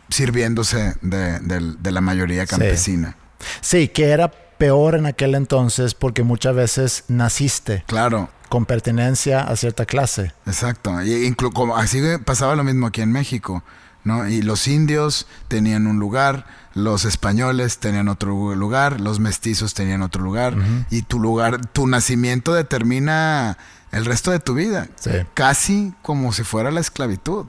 sirviéndose 0.10 0.96
de, 1.02 1.40
de, 1.40 1.92
la 1.92 2.02
mayoría 2.02 2.48
campesina. 2.48 3.16
sí, 3.62 3.90
que 3.90 4.06
era 4.10 4.32
peor 4.32 4.96
en 4.96 5.06
aquel 5.06 5.36
entonces 5.36 5.94
porque 5.94 6.24
muchas 6.24 6.56
veces 6.56 7.04
naciste. 7.08 7.84
Claro 7.86 8.32
con 8.50 8.66
pertenencia 8.66 9.42
a 9.42 9.56
cierta 9.56 9.86
clase. 9.86 10.34
Exacto. 10.46 11.02
Y 11.04 11.34
como 11.36 11.76
así 11.78 12.02
pasaba 12.24 12.56
lo 12.56 12.64
mismo 12.64 12.88
aquí 12.88 13.02
en 13.02 13.12
México, 13.12 13.64
¿no? 14.04 14.28
Y 14.28 14.42
los 14.42 14.68
indios 14.68 15.28
tenían 15.48 15.88
un 15.88 16.00
lugar, 16.00 16.46
los 16.74 17.06
españoles 17.06 17.80
tenían 17.80 18.08
otro 18.08 18.56
lugar, 18.56 19.02
los 19.02 19.20
mestizos 19.20 19.74
tenían 19.74 20.02
otro 20.02 20.24
lugar, 20.24 20.56
y 20.90 21.02
tu 21.02 21.20
lugar, 21.20 21.66
tu 21.68 21.88
nacimiento 21.88 22.54
determina 22.54 23.58
el 23.92 24.06
resto 24.06 24.32
de 24.32 24.40
tu 24.40 24.54
vida. 24.54 24.88
Casi 25.34 25.94
como 26.02 26.34
si 26.34 26.44
fuera 26.44 26.72
la 26.72 26.80
esclavitud. 26.80 27.46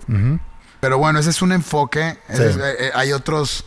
Pero 0.80 0.98
bueno, 0.98 1.18
ese 1.18 1.30
es 1.30 1.42
un 1.42 1.52
enfoque. 1.52 2.18
Eh, 2.28 2.76
eh, 2.78 2.90
hay 2.94 3.12
otros 3.12 3.64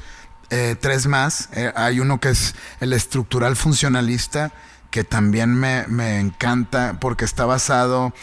eh, 0.49 0.75
tres 0.79 1.07
más. 1.07 1.49
hay 1.75 1.99
uno 1.99 2.19
que 2.19 2.29
es 2.29 2.55
el 2.79 2.93
estructural 2.93 3.55
funcionalista 3.55 4.51
que 4.89 5.03
también 5.05 5.55
me, 5.55 6.19
encanta 6.19 6.97
porque 6.99 7.25
está 7.25 7.45
basado 7.45 8.13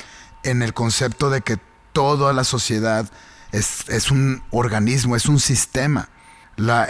en 0.42 0.62
el 0.62 0.74
concepto 0.74 1.30
de 1.30 1.40
que 1.40 1.58
toda 1.92 2.34
la 2.34 2.44
sociedad 2.44 3.10
es, 3.52 4.10
un 4.10 4.42
organismo, 4.50 5.16
es 5.16 5.26
un 5.26 5.40
sistema. 5.40 6.10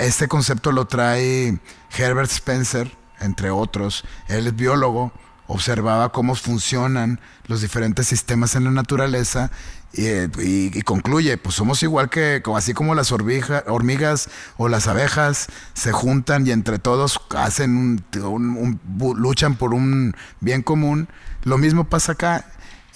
este 0.01 0.27
concepto 0.27 0.73
lo 0.73 0.87
trae 0.87 1.59
Herbert 1.97 2.31
Spencer, 2.31 2.91
entre 3.21 3.51
otros. 3.51 4.05
Él 4.27 4.49
es 4.49 4.57
biólogo, 4.57 5.13
observaba 5.49 6.13
cómo 6.13 6.37
funcionan 6.37 7.19
los 7.47 7.63
diferentes 7.63 8.07
sistemas 8.07 8.55
en 8.55 8.65
la 8.65 8.71
naturaleza 8.71 9.51
y, 9.93 10.83
concluye, 10.83 11.39
pues 11.39 11.55
somos 11.55 11.83
igual 11.83 12.11
que, 12.11 12.43
así 12.55 12.75
como 12.75 12.95
las 12.95 13.11
hormigas 13.11 14.29
o 14.59 14.69
las 14.69 14.87
abejas 14.87 15.49
se 15.73 15.93
juntan 15.93 16.47
y 16.47 16.51
entre 16.51 16.79
todos 16.79 17.19
hacen 17.35 18.05
un, 18.17 18.81
luchan 19.17 19.57
por 19.57 19.75
un 19.75 20.15
bien 20.41 20.63
común, 20.63 21.09
lo 21.45 21.59
mismo 21.59 21.85
pasa 21.85 22.13
acá. 22.13 22.45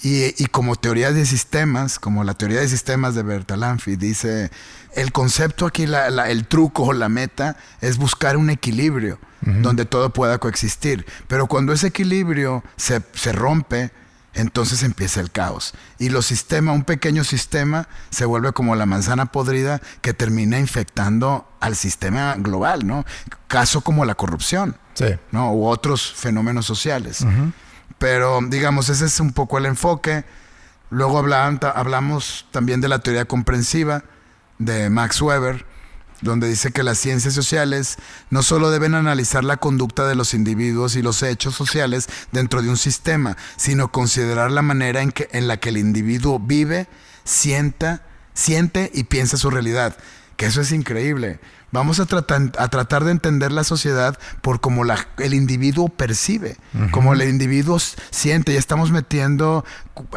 Y, 0.05 0.47
como 0.47 0.75
teoría 0.75 1.13
de 1.13 1.25
sistemas, 1.25 1.97
como 1.97 2.25
la 2.25 2.33
teoría 2.33 2.59
de 2.59 2.67
sistemas 2.67 3.15
de 3.15 3.23
Bertalanffy, 3.23 3.95
dice, 3.95 4.51
el 4.95 5.13
concepto 5.13 5.65
aquí, 5.65 5.83
el 5.85 6.45
truco 6.45 6.83
o 6.83 6.93
la 6.93 7.07
meta 7.07 7.55
es 7.79 7.97
buscar 7.97 8.35
un 8.35 8.49
equilibrio 8.49 9.17
donde 9.39 9.85
todo 9.85 10.11
pueda 10.11 10.39
coexistir. 10.39 11.05
Pero 11.29 11.47
cuando 11.47 11.71
ese 11.71 11.87
equilibrio 11.87 12.65
se, 12.75 13.01
se 13.13 13.31
rompe, 13.31 13.91
entonces 14.33 14.83
empieza 14.83 15.21
el 15.21 15.31
caos. 15.31 15.73
Y 15.99 16.09
los 16.09 16.25
sistemas, 16.25 16.75
un 16.75 16.83
pequeño 16.83 17.23
sistema, 17.23 17.87
se 18.09 18.25
vuelve 18.25 18.51
como 18.51 18.75
la 18.75 18.85
manzana 18.85 19.27
podrida 19.27 19.81
que 20.01 20.13
termina 20.13 20.59
infectando 20.59 21.47
al 21.61 21.77
sistema 21.77 22.35
global, 22.37 22.85
¿no? 22.85 23.05
Caso 23.47 23.79
como 23.79 24.03
la 24.03 24.15
corrupción, 24.15 24.75
sí. 24.95 25.05
¿no? 25.31 25.53
U 25.53 25.67
otros 25.67 26.13
fenómenos 26.13 26.65
sociales. 26.65 27.25
Pero 27.97 28.39
digamos, 28.47 28.89
ese 28.89 29.05
es 29.05 29.19
un 29.19 29.33
poco 29.33 29.57
el 29.57 29.65
enfoque. 29.65 30.25
Luego 30.89 31.19
hablamos 31.19 32.45
también 32.51 32.81
de 32.81 32.87
la 32.87 32.99
teoría 32.99 33.25
comprensiva 33.25 34.03
de 34.59 34.89
Max 34.89 35.21
Weber, 35.21 35.65
donde 36.21 36.47
dice 36.47 36.71
que 36.71 36.83
las 36.83 36.97
ciencias 36.97 37.33
sociales 37.33 37.97
no 38.29 38.43
solo 38.43 38.71
deben 38.71 38.95
analizar 38.95 39.43
la 39.43 39.57
conducta 39.57 40.07
de 40.07 40.15
los 40.15 40.33
individuos 40.33 40.95
y 40.95 41.01
los 41.01 41.21
hechos 41.23 41.55
sociales 41.55 42.07
dentro 42.31 42.61
de 42.61 42.69
un 42.69 42.77
sistema, 42.77 43.37
sino 43.57 43.91
considerar 43.91 44.51
la 44.51 44.61
manera 44.61 45.01
en, 45.01 45.11
que, 45.11 45.29
en 45.31 45.47
la 45.47 45.57
que 45.57 45.69
el 45.69 45.77
individuo 45.77 46.39
vive, 46.39 46.87
sienta, 47.23 48.03
siente 48.33 48.91
y 48.93 49.03
piensa 49.05 49.37
su 49.37 49.49
realidad. 49.49 49.97
Que 50.43 50.49
eso 50.49 50.59
es 50.59 50.73
increíble. 50.73 51.39
Vamos 51.71 52.01
a 52.01 52.05
tratar, 52.05 52.51
a 52.57 52.67
tratar 52.67 53.05
de 53.05 53.11
entender 53.11 53.53
la 53.53 53.63
sociedad 53.63 54.19
por 54.41 54.59
cómo 54.59 54.83
la, 54.83 55.07
el 55.19 55.33
individuo 55.33 55.87
percibe, 55.87 56.57
como 56.91 57.13
el 57.13 57.21
individuo 57.21 57.79
siente. 57.79 58.51
Ya 58.51 58.59
estamos 58.59 58.91
metiendo 58.91 59.63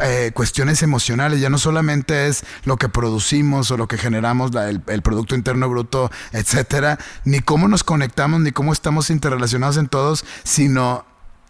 eh, 0.03 0.33
cuestiones 0.35 0.83
emocionales, 0.83 1.41
ya 1.41 1.49
no 1.49 1.59
solamente 1.59 2.27
es 2.27 2.43
lo 2.65 2.77
que 2.77 2.89
producimos 2.89 3.71
o 3.71 3.77
lo 3.77 3.87
que 3.87 3.99
generamos, 3.99 4.51
el, 4.57 5.03
Producto 5.03 5.37
Interno 5.37 5.69
Bruto, 5.69 6.11
etcétera, 6.33 6.99
ni 7.25 7.39
cómo 7.39 7.69
nos 7.69 7.85
conectamos, 7.85 8.41
ni 8.41 8.51
cómo 8.51 8.73
estamos 8.73 9.11
interrelacionados 9.11 9.77
en 9.77 9.87
todos, 9.87 10.25
sino 10.43 11.07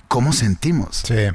cómo 0.07 0.35
sentimos. 0.35 1.03
Sí, 1.07 1.31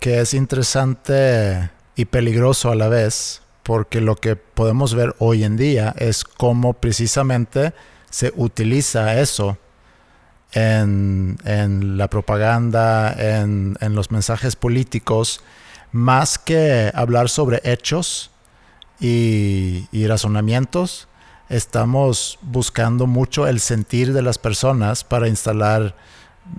que 0.00 0.22
es 0.22 0.34
interesante 0.34 1.70
y 1.94 2.06
peligroso 2.06 2.72
a 2.72 2.74
la 2.74 2.88
vez, 2.88 3.42
porque 3.70 4.00
lo 4.00 4.16
que 4.16 4.34
podemos 4.34 4.96
ver 4.96 5.14
hoy 5.20 5.44
en 5.44 5.56
día 5.56 5.94
es 5.96 6.24
cómo 6.24 6.72
precisamente 6.72 7.72
se 8.10 8.32
utiliza 8.34 9.20
eso 9.20 9.58
en, 10.50 11.38
la 11.96 12.10
propaganda, 12.10 13.12
en, 13.16 13.76
los 13.94 14.10
mensajes 14.10 14.56
políticos, 14.56 15.40
más 15.92 16.36
que 16.36 16.90
hablar 16.96 17.28
sobre 17.28 17.60
hechos 17.62 18.32
y, 18.98 19.86
razonamientos, 20.04 21.06
estamos 21.48 22.40
buscando 22.42 23.06
mucho 23.06 23.46
el 23.46 23.60
sentir 23.60 24.12
de 24.12 24.22
las 24.22 24.38
personas 24.38 25.04
para 25.04 25.28
instalar 25.28 25.94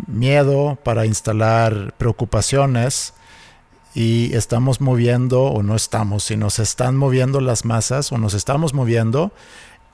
miedo, 0.07 0.79
para 0.81 1.05
instalar 1.05 1.93
preocupaciones 1.97 3.15
y 3.93 4.33
estamos 4.35 4.81
moviendo, 4.81 5.43
o 5.43 5.63
no 5.63 5.75
estamos, 5.75 6.23
si 6.23 6.37
nos 6.37 6.59
están 6.59 6.95
moviendo 6.95 7.41
las 7.41 7.65
masas 7.65 8.11
o 8.11 8.17
nos 8.17 8.33
estamos 8.33 8.73
moviendo 8.73 9.33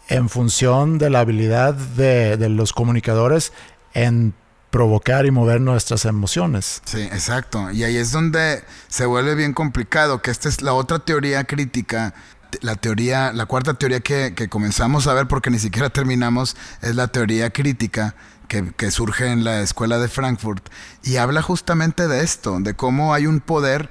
en 0.07 0.29
función 0.29 0.97
de 0.97 1.09
la 1.09 1.21
habilidad 1.21 1.73
de, 1.73 2.37
los 2.49 2.73
comunicadores 2.73 3.51
en 3.93 4.33
provocar 4.69 5.25
y 5.25 5.31
mover 5.31 5.61
nuestras 5.61 6.05
emociones. 6.05 6.81
Sí, 6.85 7.01
exacto. 7.01 7.71
Y 7.71 7.83
ahí 7.83 7.97
es 7.97 8.11
donde 8.11 8.63
se 8.87 9.05
vuelve 9.05 9.35
bien 9.35 9.53
complicado, 9.53 10.21
que 10.21 10.31
esta 10.31 10.49
es 10.49 10.61
la 10.61 10.73
otra 10.73 10.99
teoría 10.99 11.43
crítica. 11.45 12.13
La 12.61 12.75
teoría, 12.75 13.33
la 13.33 13.45
cuarta 13.45 13.73
teoría 13.73 13.99
que, 13.99 14.47
comenzamos 14.49 15.07
a 15.07 15.13
ver 15.13 15.27
porque 15.27 15.49
ni 15.49 15.59
siquiera 15.59 15.89
terminamos 15.89 16.55
es 16.81 16.95
la 16.95 17.09
teoría 17.09 17.49
crítica 17.49 18.15
que, 18.47 18.71
que, 18.75 18.91
surge 18.91 19.31
en 19.31 19.43
la 19.43 19.61
escuela 19.61 19.99
de 19.99 20.07
Frankfurt 20.07 20.67
y 21.03 21.17
habla 21.17 21.41
justamente 21.41 22.07
de 22.07 22.23
esto, 22.23 22.59
de 22.59 22.73
cómo 22.73 23.13
hay 23.13 23.27
un 23.27 23.39
poder 23.39 23.89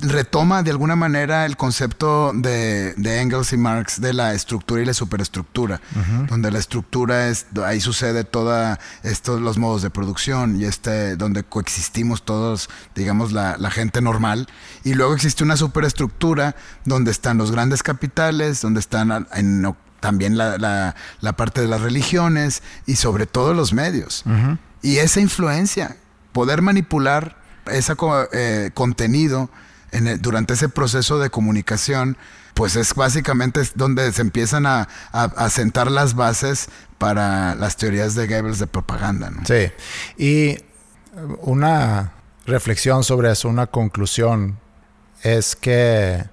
retoma 0.00 0.62
de 0.62 0.70
alguna 0.70 0.96
manera 0.96 1.44
el 1.44 1.56
concepto 1.56 2.32
de, 2.34 2.94
Engels 2.96 3.52
y 3.52 3.56
Marx 3.56 4.00
de 4.00 4.12
la 4.12 4.32
estructura 4.32 4.82
y 4.82 4.84
la 4.84 4.94
superestructura, 4.94 5.80
donde 6.28 6.50
la 6.50 6.58
estructura 6.58 7.28
es, 7.28 7.46
ahí 7.64 7.80
sucede 7.80 8.24
todos 8.24 8.78
estos 9.02 9.40
los 9.40 9.58
modos 9.58 9.82
de 9.82 9.90
producción 9.90 10.60
y 10.60 10.64
este, 10.64 11.16
donde 11.16 11.42
coexistimos 11.42 12.24
todos, 12.24 12.68
digamos, 12.94 13.32
la, 13.32 13.56
gente 13.70 14.00
normal, 14.00 14.48
y 14.82 14.94
luego 14.94 15.14
existe 15.14 15.44
una 15.44 15.56
superestructura 15.56 16.56
donde 16.84 17.10
están 17.10 17.36
los 17.36 17.50
grandes 17.50 17.82
capitales, 17.82 18.62
donde 18.62 18.80
están 18.80 19.26
también 20.00 20.36
la, 20.36 20.94
parte 21.36 21.60
de 21.60 21.68
las 21.68 21.80
religiones 21.80 22.62
y 22.86 22.96
sobre 22.96 23.26
todo 23.26 23.54
los 23.54 23.72
medios. 23.72 24.24
Y 24.82 24.98
esa 24.98 25.20
influencia, 25.20 25.96
poder 26.32 26.62
manipular 26.62 27.36
ese 27.70 27.94
eh, 28.32 28.70
contenido, 28.74 29.50
durante 30.20 30.54
ese 30.54 30.68
proceso 30.68 31.18
de 31.18 31.30
comunicación, 31.30 32.18
pues 32.54 32.76
es 32.76 32.94
básicamente 32.94 33.62
donde 33.74 34.12
se 34.12 34.22
empiezan 34.22 34.66
a, 34.66 34.88
sentar 35.48 35.90
las 35.90 36.14
bases 36.14 36.68
para 36.98 37.54
las 37.54 37.76
teorías 37.76 38.14
de 38.14 38.26
Goebbels 38.26 38.58
de 38.58 38.66
propaganda. 38.66 39.32
Sí, 39.44 39.70
y 40.22 40.58
una 41.40 42.12
reflexión 42.46 43.04
sobre 43.04 43.30
eso, 43.30 43.48
una 43.48 43.66
conclusión, 43.66 44.58
es 45.22 45.56
que 45.56 46.24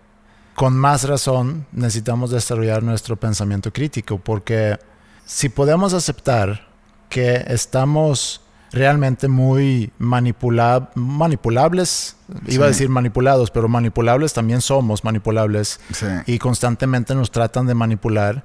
con 0.56 0.78
más 0.78 1.04
razón 1.04 1.68
necesitamos 1.72 2.32
desarrollar 2.32 2.82
nuestro 2.82 3.18
pensamiento 3.18 3.72
crítico, 3.72 4.18
porque 4.18 4.80
si 5.26 5.50
podemos 5.50 5.94
aceptar 5.94 6.68
que 7.10 7.44
estamos 7.48 8.41
realmente 8.72 9.28
muy 9.28 9.91
manipulables. 9.98 12.15
Iba 12.48 12.65
a 12.65 12.68
decir 12.68 12.89
manipulados, 12.89 13.50
pero 13.50 13.68
manipulables 13.68 14.34
también 14.34 14.62
somos 14.62 15.04
manipulables. 15.04 15.80
Y 16.26 16.39
constantemente 16.39 17.15
nos 17.15 17.32
tratan 17.32 17.68
de 17.68 17.74
manipular. 17.74 18.44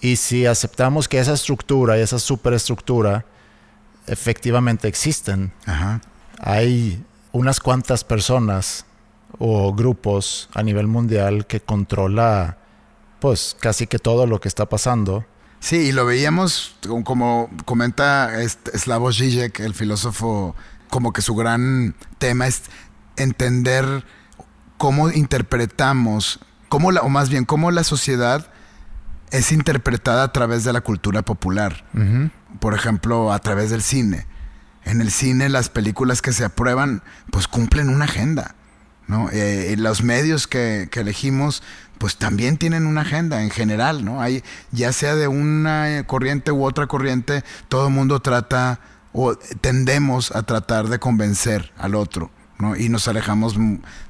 Y 0.00 0.16
si 0.16 0.46
aceptamos 0.46 1.08
que 1.08 1.18
esa 1.18 1.34
estructura 1.34 1.98
y 1.98 2.00
esa 2.00 2.18
superestructura 2.18 3.26
efectivamente 4.06 4.88
existen, 4.88 5.52
hay 6.38 7.04
unas 7.32 7.60
cuantas 7.60 8.04
personas 8.04 8.86
o 9.38 9.74
grupos 9.74 10.48
a 10.54 10.62
nivel 10.62 10.86
mundial 10.86 11.46
que 11.46 11.60
controla 11.60 12.58
pues 13.20 13.56
casi 13.60 13.86
que 13.86 13.98
todo 13.98 14.26
lo 14.26 14.40
que 14.40 14.48
está 14.48 14.66
pasando 14.66 15.26
Sí, 15.60 15.76
y 15.76 15.92
lo 15.92 16.06
veíamos, 16.06 16.76
como 17.04 17.50
comenta 17.64 18.30
Slavoj 18.46 19.12
Žižek, 19.12 19.60
el 19.60 19.74
filósofo, 19.74 20.54
como 20.88 21.12
que 21.12 21.20
su 21.20 21.34
gran 21.34 21.94
tema 22.18 22.46
es 22.46 22.62
entender 23.16 24.04
cómo 24.76 25.10
interpretamos, 25.10 26.38
cómo 26.68 26.92
la, 26.92 27.00
o 27.00 27.08
más 27.08 27.28
bien 27.28 27.44
cómo 27.44 27.70
la 27.70 27.82
sociedad 27.82 28.50
es 29.30 29.50
interpretada 29.50 30.22
a 30.22 30.32
través 30.32 30.64
de 30.64 30.72
la 30.72 30.80
cultura 30.80 31.22
popular. 31.22 31.84
Por 32.60 32.74
ejemplo, 32.74 33.32
a 33.32 33.38
través 33.40 33.70
del 33.70 33.82
cine. 33.82 34.26
En 34.84 35.00
el 35.00 35.10
cine 35.10 35.48
las 35.48 35.68
películas 35.68 36.22
que 36.22 36.32
se 36.32 36.44
aprueban 36.44 37.02
pues 37.30 37.48
cumplen 37.48 37.90
una 37.90 38.04
agenda. 38.04 38.54
¿No? 39.08 39.28
Eh, 39.32 39.74
los 39.76 40.04
medios 40.04 40.46
que, 40.46 40.88
que, 40.90 41.00
elegimos 41.00 41.62
pues 41.98 42.16
también 42.16 42.58
tienen 42.58 42.86
una 42.86 43.00
agenda 43.00 43.42
en 43.42 43.50
general, 43.50 44.04
¿no? 44.04 44.20
Hay, 44.20 44.44
ya 44.70 44.92
sea 44.92 45.16
de 45.16 45.26
una 45.26 46.04
corriente 46.06 46.52
u 46.52 46.64
otra 46.64 46.86
corriente, 46.86 47.42
todo 47.68 47.88
el 47.88 47.94
mundo 47.94 48.20
trata 48.20 48.78
o 49.12 49.34
tendemos 49.34 50.30
a 50.30 50.44
tratar 50.44 50.88
de 50.88 51.00
convencer 51.00 51.72
al 51.76 51.96
otro, 51.96 52.30
¿no? 52.58 52.76
Y 52.76 52.88
nos 52.88 53.08
alejamos 53.08 53.56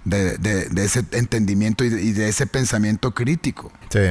de, 0.04 0.68
ese 0.76 1.04
entendimiento 1.12 1.84
y 1.84 2.12
de, 2.12 2.28
ese 2.28 2.46
pensamiento 2.46 3.14
crítico. 3.14 3.72
Sí. 3.88 4.10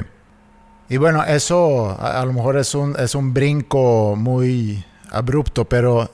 Y 0.89 0.97
bueno, 0.97 1.23
eso 1.25 1.91
a, 1.99 2.21
a, 2.21 2.25
lo 2.25 2.33
mejor 2.33 2.57
es 2.57 2.73
un, 2.73 2.95
es 2.97 3.13
un 3.13 3.33
brinco 3.33 4.15
muy 4.15 4.83
abrupto, 5.11 5.65
pero 5.65 6.11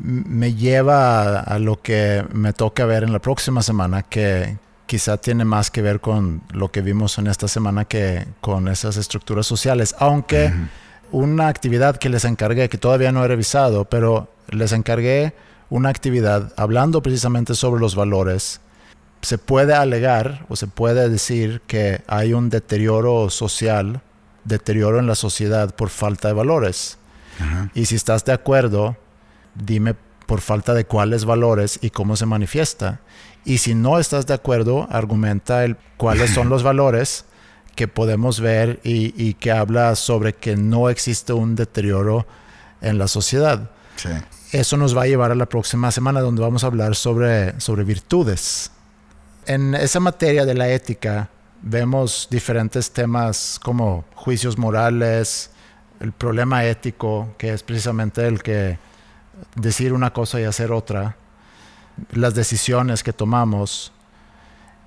me 0.00 0.54
lleva 0.54 1.40
a, 1.40 1.58
lo 1.58 1.80
que 1.80 2.24
me 2.32 2.52
toca 2.52 2.84
ver 2.84 3.02
en 3.02 3.12
la 3.12 3.18
próxima 3.18 3.62
semana, 3.62 4.02
que, 4.02 4.56
quizá 4.86 5.16
tiene 5.16 5.44
más 5.44 5.70
que 5.70 5.82
ver 5.82 6.00
con 6.00 6.42
lo 6.52 6.70
que 6.70 6.80
vimos 6.80 7.18
en 7.18 7.26
esta 7.26 7.48
semana 7.48 7.84
que 7.84 8.26
con 8.40 8.68
esas 8.68 8.96
estructuras 8.96 9.46
sociales, 9.46 9.94
aunque 9.98 10.52
una 11.10 11.48
actividad 11.48 11.96
que 11.96 12.08
les 12.08 12.24
encargué, 12.24 12.68
que 12.68 12.78
todavía 12.78 13.12
no 13.12 13.24
he 13.24 13.28
revisado, 13.28 13.84
pero 13.86 14.28
les 14.48 14.72
encargué 14.72 15.34
una 15.70 15.88
actividad 15.88 16.52
hablando 16.56 17.02
precisamente 17.02 17.54
sobre 17.54 17.80
los 17.80 17.94
valores, 17.94 18.60
se 19.22 19.38
puede 19.38 19.74
alegar 19.74 20.44
o 20.48 20.56
se 20.56 20.66
puede 20.66 21.08
decir 21.08 21.62
que 21.66 22.02
hay 22.06 22.34
un 22.34 22.50
deterioro 22.50 23.30
social, 23.30 24.02
deterioro 24.44 24.98
en 24.98 25.06
la 25.06 25.14
sociedad 25.14 25.74
por 25.74 25.88
falta 25.88 26.28
de 26.28 26.34
valores. 26.34 26.98
Y 27.74 27.86
si 27.86 27.96
estás 27.96 28.24
de 28.24 28.32
acuerdo, 28.32 28.96
dime 29.54 29.94
por 30.26 30.40
falta 30.40 30.74
de 30.74 30.84
cuáles 30.84 31.24
valores 31.24 31.78
y 31.82 31.90
cómo 31.90 32.16
se 32.16 32.26
manifiesta. 32.26 33.00
Y 33.44 33.58
si 33.58 33.74
no 33.74 33.98
estás 33.98 34.26
de 34.26 34.34
acuerdo, 34.34 34.88
argumenta 34.90 35.64
el, 35.64 35.76
cuáles 35.96 36.30
son 36.30 36.48
los 36.48 36.62
valores 36.64 37.26
que 37.74 37.88
podemos 37.88 38.40
ver 38.40 38.80
y, 38.84 39.34
que 39.34 39.50
habla 39.50 39.96
sobre 39.96 40.32
que 40.32 40.56
no 40.56 40.88
existe 40.88 41.32
un 41.32 41.56
deterioro 41.56 42.26
en 42.80 42.98
la 42.98 43.08
sociedad. 43.08 43.70
Eso 44.52 44.76
nos 44.76 44.96
va 44.96 45.02
a 45.02 45.06
llevar 45.06 45.32
a 45.32 45.34
la 45.34 45.46
próxima 45.46 45.90
semana 45.90 46.20
donde 46.20 46.42
vamos 46.42 46.62
a 46.62 46.68
hablar 46.68 46.94
sobre, 46.94 47.58
sobre 47.60 47.82
virtudes. 47.82 48.70
En 49.46 49.74
esa 49.74 49.98
materia 49.98 50.44
de 50.44 50.54
la 50.54 50.68
ética 50.68 51.28
vemos 51.62 52.28
diferentes 52.30 52.92
temas 52.92 53.58
como 53.62 54.04
juicios 54.14 54.56
morales, 54.56 55.50
el 56.00 56.12
problema 56.12 56.64
ético, 56.64 57.34
que 57.36 57.52
es 57.52 57.62
precisamente 57.62 58.26
el 58.26 58.42
que 58.42 58.78
decir 59.56 59.92
una 59.92 60.12
cosa 60.12 60.40
y 60.40 60.44
hacer 60.44 60.72
otra, 60.72 61.16
las 62.12 62.34
decisiones 62.34 63.02
que 63.02 63.12
tomamos 63.12 63.92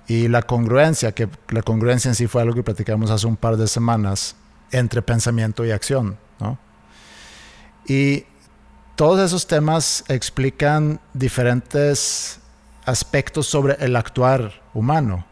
y 0.06 0.28
la 0.28 0.42
congruencia, 0.42 1.12
que 1.12 1.28
la 1.50 1.62
congruencia 1.62 2.08
en 2.08 2.14
sí 2.14 2.26
fue 2.26 2.42
algo 2.42 2.54
que 2.54 2.62
platicamos 2.62 3.10
hace 3.10 3.26
un 3.26 3.36
par 3.36 3.56
de 3.56 3.68
semanas 3.68 4.36
entre 4.70 5.02
pensamiento 5.02 5.64
y 5.64 5.70
acción, 5.70 6.18
¿no? 6.40 6.58
Y 7.86 8.24
todos 8.96 9.20
esos 9.20 9.46
temas 9.46 10.04
explican 10.08 11.00
diferentes 11.14 12.40
aspectos 12.84 13.46
sobre 13.46 13.74
el 13.84 13.96
actuar 13.96 14.62
humano, 14.74 15.24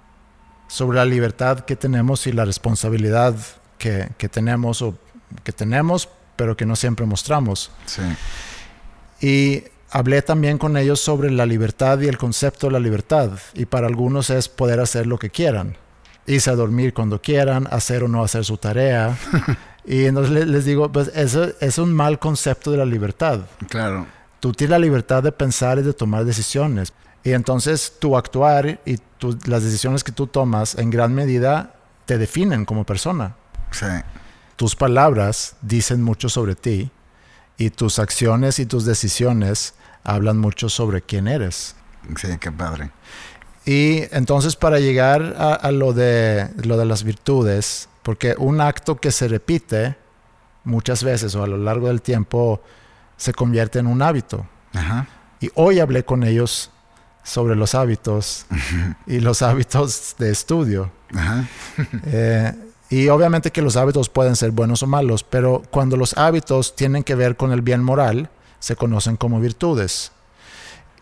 sobre 0.68 0.98
la 0.98 1.04
libertad 1.04 1.60
que 1.60 1.76
tenemos 1.76 2.26
y 2.26 2.32
la 2.32 2.44
responsabilidad 2.44 3.34
que, 3.78 4.10
que 4.18 4.28
tenemos 4.28 4.82
o 4.82 4.96
que 5.42 5.52
tenemos, 5.52 6.08
pero 6.36 6.56
que 6.56 6.66
no 6.66 6.76
siempre 6.76 7.06
mostramos. 7.06 7.70
Sí. 7.86 8.02
Y 9.20 9.64
hablé 9.90 10.22
también 10.22 10.58
con 10.58 10.76
ellos 10.76 11.00
sobre 11.00 11.30
la 11.30 11.46
libertad 11.46 12.00
y 12.00 12.08
el 12.08 12.18
concepto 12.18 12.66
de 12.66 12.72
la 12.74 12.80
libertad. 12.80 13.30
Y 13.54 13.66
para 13.66 13.86
algunos 13.86 14.30
es 14.30 14.48
poder 14.48 14.80
hacer 14.80 15.06
lo 15.06 15.18
que 15.18 15.30
quieran. 15.30 15.76
Irse 16.26 16.50
a 16.50 16.54
dormir 16.56 16.92
cuando 16.92 17.20
quieran, 17.22 17.68
hacer 17.70 18.02
o 18.04 18.08
no 18.08 18.22
hacer 18.22 18.44
su 18.44 18.56
tarea. 18.56 19.16
y 19.86 20.04
entonces 20.04 20.46
les, 20.46 20.64
digo, 20.64 20.90
pues 20.90 21.10
eso 21.14 21.50
es 21.60 21.78
un 21.78 21.94
mal 21.94 22.18
concepto 22.18 22.70
de 22.70 22.78
la 22.78 22.84
libertad. 22.84 23.40
Claro. 23.68 24.06
Tú 24.40 24.52
tienes 24.52 24.72
la 24.72 24.78
libertad 24.78 25.22
de 25.22 25.32
pensar 25.32 25.78
y 25.78 25.82
de 25.82 25.92
tomar 25.92 26.24
decisiones. 26.24 26.92
Y 27.24 27.32
entonces 27.32 27.94
tu 27.98 28.16
actuar 28.16 28.80
y 28.84 28.98
tu- 29.18 29.38
las 29.46 29.64
decisiones 29.64 30.04
que 30.04 30.12
tú 30.12 30.26
tomas 30.26 30.76
en 30.76 30.90
gran 30.90 31.14
medida 31.14 31.74
te 32.04 32.18
definen 32.18 32.64
como 32.64 32.84
persona. 32.84 33.34
Sí. 33.72 33.86
Tus 34.56 34.76
palabras 34.76 35.56
dicen 35.62 36.02
mucho 36.02 36.28
sobre 36.28 36.54
ti 36.54 36.90
y 37.56 37.70
tus 37.70 37.98
acciones 37.98 38.58
y 38.58 38.66
tus 38.66 38.84
decisiones 38.84 39.74
hablan 40.04 40.38
mucho 40.38 40.68
sobre 40.68 41.02
quién 41.02 41.28
eres. 41.28 41.74
Sí, 42.16 42.28
qué 42.38 42.52
padre. 42.52 42.90
Y 43.64 44.04
entonces 44.12 44.54
para 44.54 44.78
llegar 44.78 45.34
a, 45.38 45.54
a 45.54 45.72
lo, 45.72 45.92
de, 45.92 46.48
lo 46.64 46.76
de 46.76 46.84
las 46.84 47.02
virtudes, 47.02 47.88
porque 48.02 48.36
un 48.38 48.60
acto 48.60 48.96
que 48.96 49.10
se 49.10 49.26
repite 49.26 49.96
muchas 50.62 51.02
veces 51.02 51.34
o 51.34 51.42
a 51.42 51.46
lo 51.46 51.56
largo 51.56 51.88
del 51.88 52.02
tiempo 52.02 52.62
se 53.16 53.32
convierte 53.32 53.78
en 53.78 53.86
un 53.86 54.02
hábito. 54.02 54.46
Ajá. 54.72 55.08
Y 55.40 55.50
hoy 55.54 55.80
hablé 55.80 56.04
con 56.04 56.22
ellos 56.22 56.70
sobre 57.24 57.56
los 57.56 57.74
hábitos 57.74 58.46
y 59.06 59.18
los 59.20 59.42
hábitos 59.42 60.14
de 60.18 60.30
estudio. 60.30 60.92
Ajá. 61.14 61.48
Eh, 62.06 62.52
y 62.88 63.08
obviamente 63.08 63.50
que 63.50 63.62
los 63.62 63.76
hábitos 63.76 64.08
pueden 64.08 64.36
ser 64.36 64.52
buenos 64.52 64.82
o 64.82 64.86
malos, 64.86 65.24
pero 65.24 65.62
cuando 65.70 65.96
los 65.96 66.16
hábitos 66.16 66.76
tienen 66.76 67.02
que 67.02 67.14
ver 67.14 67.36
con 67.36 67.52
el 67.52 67.62
bien 67.62 67.82
moral, 67.82 68.30
se 68.60 68.76
conocen 68.76 69.16
como 69.16 69.40
virtudes. 69.40 70.12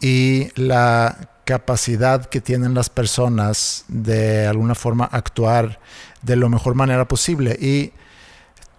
Y 0.01 0.49
la 0.61 1.31
capacidad 1.45 2.25
que 2.27 2.41
tienen 2.41 2.75
las 2.75 2.89
personas 2.89 3.85
de 3.89 4.47
alguna 4.47 4.75
forma 4.75 5.05
actuar 5.05 5.79
de 6.23 6.37
la 6.37 6.49
mejor 6.49 6.75
manera 6.75 7.07
posible. 7.07 7.57
Y 7.61 7.93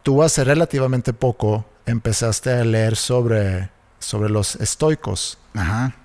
tú 0.04 0.24
hace 0.24 0.44
relativamente 0.44 1.14
poco 1.14 1.66
empezaste 1.86 2.52
a 2.52 2.66
leer 2.66 2.96
sobre, 2.96 3.70
sobre 4.00 4.30
los 4.30 4.56
estoicos. 4.56 5.38
Ajá. 5.54 5.96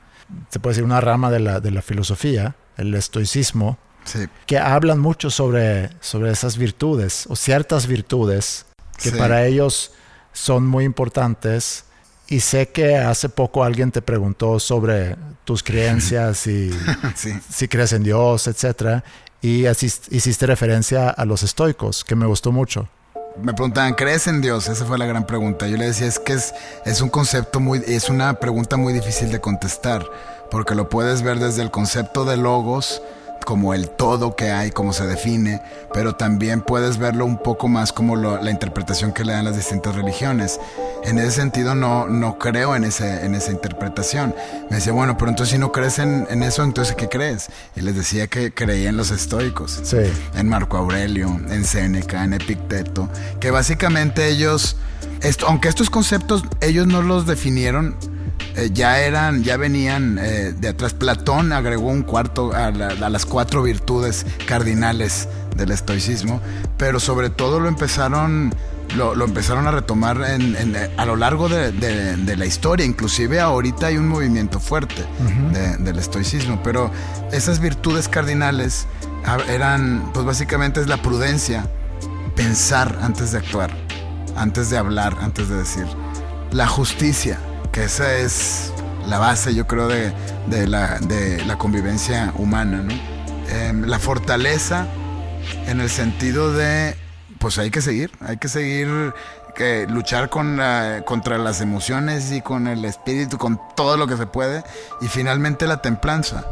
Se 0.51 0.61
puede 0.61 0.75
decir 0.75 0.85
una 0.85 1.01
rama 1.01 1.31
de 1.31 1.41
la, 1.41 1.61
de 1.61 1.71
la 1.71 1.83
filosofía, 1.83 2.55
el 2.77 2.95
estoicismo 2.95 3.79
Sí. 4.05 4.27
que 4.47 4.59
hablan 4.59 4.99
mucho 4.99 5.31
sobre, 5.31 5.91
sobre 6.01 6.31
esas 6.33 6.57
virtudes 6.57 7.27
o 7.29 7.37
ciertas 7.37 7.87
virtudes 7.87 8.67
que 8.99 9.11
Sí. 9.11 9.17
para 9.17 9.45
ellos 9.47 9.93
son 10.33 10.67
muy 10.67 10.85
importantes. 10.85 11.85
Y 12.29 12.41
sé 12.41 12.69
que 12.69 12.97
hace 12.97 13.29
poco 13.29 13.65
alguien 13.65 13.91
te 13.91 14.03
preguntó 14.03 14.61
sobre 14.61 15.17
tus 15.45 15.63
creencias 15.65 16.47
y 16.47 16.71
Sí. 17.17 17.33
si 17.51 17.67
crees 17.69 17.93
en 17.93 18.05
Dios, 18.05 18.47
etcétera, 18.47 19.03
y 19.43 19.67
hiciste 19.67 20.47
referencia 20.47 21.09
a 21.11 21.25
los 21.25 21.43
estoicos, 21.43 22.05
que 22.05 22.15
me 22.15 22.27
gustó 22.27 22.53
mucho. 22.53 22.89
Me 23.43 23.53
preguntaban, 23.55 23.95
¿crees 23.95 24.27
en 24.27 24.41
Dios? 24.41 24.69
Esa 24.69 24.85
fue 24.85 24.99
la 24.99 25.07
gran 25.07 25.27
pregunta. 25.27 25.67
Yo 25.67 25.77
le 25.77 25.87
decía, 25.87 26.07
es 26.07 26.19
que 26.19 26.35
es, 26.35 26.53
es 26.85 27.01
un 27.01 27.09
concepto 27.09 27.59
muy, 27.59 27.83
es 27.87 28.09
una 28.11 28.35
pregunta 28.35 28.77
muy 28.77 28.93
difícil 28.93 29.31
de 29.33 29.41
contestar, 29.41 30.05
porque 30.51 30.75
lo 30.75 30.89
puedes 30.89 31.23
ver 31.23 31.39
desde 31.39 31.63
el 31.63 31.71
concepto 31.71 32.25
de 32.25 32.37
logos, 32.37 33.03
como 33.45 33.75
el 33.75 33.89
todo 33.91 34.37
que 34.37 34.51
hay, 34.51 34.71
cómo 34.71 34.93
se 34.93 35.07
define, 35.07 35.61
pero 35.93 36.15
también 36.15 36.61
puedes 36.61 36.99
verlo 36.99 37.25
un 37.25 37.39
poco 37.39 37.69
más 37.69 37.93
como 37.93 38.17
lo- 38.17 38.41
la 38.43 38.51
interpretación 38.51 39.13
que 39.13 39.25
le 39.25 39.33
dan 39.33 39.45
las 39.45 39.57
distintas 39.57 39.95
religiones. 39.95 40.61
En 41.05 41.19
ese 41.19 41.33
sentido 41.33 41.75
no, 41.75 42.07
no 42.07 42.39
creo 42.39 42.77
en, 42.77 42.85
ese, 42.85 43.25
en 43.25 43.35
esa 43.35 43.51
interpretación. 43.53 44.35
Me 44.69 44.77
decía, 44.77 44.93
bueno, 44.93 45.17
pero 45.17 45.31
entonces 45.31 45.53
si 45.55 45.59
no 45.59 45.73
crees 45.73 45.99
en, 45.99 46.27
en 46.31 46.43
eso, 46.43 46.63
entonces 46.63 46.95
¿qué 46.95 47.09
crees? 47.09 47.49
Y 47.75 47.81
les 47.81 47.97
decía 47.97 48.27
que 48.27 48.53
creía 48.53 48.91
en 48.91 48.97
los 48.97 49.11
estoicos 49.11 49.81
Sí, 49.83 49.99
en 50.35 50.49
Marco 50.49 50.77
Aurelio, 50.77 51.29
en 51.51 51.65
Séneca, 51.65 52.23
en 52.25 52.35
Epicteto, 52.35 53.09
que 53.41 53.51
básicamente 53.51 54.29
ellos, 54.29 54.77
esto, 55.23 55.47
aunque 55.49 55.69
estos 55.69 55.89
conceptos 55.91 56.45
ellos 56.61 56.87
no 56.87 57.03
los 57.03 57.27
definieron, 57.27 57.97
eh, 58.61 58.71
ya 58.73 59.01
eran, 59.01 59.43
ya 59.43 59.57
venían 59.57 60.19
eh, 60.21 60.53
de 60.57 60.69
atrás. 60.69 60.93
Platón 60.95 61.53
agregó 61.53 61.89
un 61.89 62.03
cuarto 62.03 62.53
a, 62.55 62.71
la- 62.71 62.89
a 63.07 63.09
las 63.11 63.27
cuatro 63.27 63.63
virtudes 63.63 64.27
cardinales 64.47 65.29
del 65.57 65.71
estoicismo, 65.71 66.41
pero 66.77 67.01
sobre 67.01 67.31
todo 67.31 67.61
lo 67.61 67.69
empezaron, 67.69 68.55
lo, 68.97 69.15
lo 69.15 69.25
empezaron 69.25 69.67
a 69.67 69.71
retomar 69.71 70.17
en- 70.29 70.57
en- 70.57 70.77
a 70.97 71.05
lo 71.07 71.17
largo 71.17 71.49
de, 71.49 71.73
de- 71.73 72.17
de 72.17 72.37
la 72.37 72.47
historia. 72.47 72.85
Inclusive 72.87 73.41
ahorita 73.41 73.87
hay 73.89 73.97
un 73.97 74.09
movimiento 74.09 74.61
fuerte 74.61 75.05
de- 75.53 75.77
del 75.79 75.99
estoicismo, 75.99 76.63
pero 76.63 76.91
esas 77.33 77.61
virtudes 77.61 78.09
cardinales 78.09 78.87
a- 79.25 79.39
eran, 79.53 80.11
pues 80.15 80.25
básicamente 80.27 80.81
es 80.81 80.87
la 80.87 80.97
prudencia, 81.03 81.65
pensar 82.37 82.99
antes 83.03 83.33
de 83.33 83.39
actuar, 83.39 83.71
antes 84.37 84.71
de 84.71 84.79
hablar, 84.79 85.17
antes 85.21 85.49
de 85.49 85.57
decir. 85.57 85.87
La 86.53 86.67
justicia, 86.67 87.39
que 87.73 87.85
esa 87.85 88.15
es 88.15 88.73
la 89.07 89.19
base, 89.19 89.55
yo 89.55 89.67
creo, 89.67 89.89
de, 89.89 90.13
de 90.47 90.67
la, 90.67 90.99
de 91.01 91.45
la 91.45 91.57
convivencia 91.59 92.33
humana, 92.37 92.83
¿no? 92.83 92.95
Em, 93.53 93.85
la 93.85 93.99
fortaleza 93.99 94.87
en 95.67 95.81
el 95.81 95.91
sentido 95.91 96.53
de, 96.53 96.97
pues 97.39 97.59
hay 97.59 97.71
que 97.71 97.81
seguir, 97.81 98.11
hay 98.21 98.37
que 98.37 98.49
seguir, 98.49 99.13
que 99.55 99.87
luchar 99.89 100.31
con 100.31 100.57
la- 100.57 101.03
contra 101.05 101.37
las 101.39 101.61
emociones 101.61 102.31
y 102.33 102.41
con 102.41 102.67
el 102.69 102.85
espíritu, 102.85 103.39
con 103.39 103.61
todo 103.75 103.97
lo 103.97 104.07
que 104.07 104.17
se 104.17 104.27
puede, 104.27 104.63
y 105.01 105.09
finalmente 105.09 105.67
la 105.67 105.83
templanza, 105.83 106.45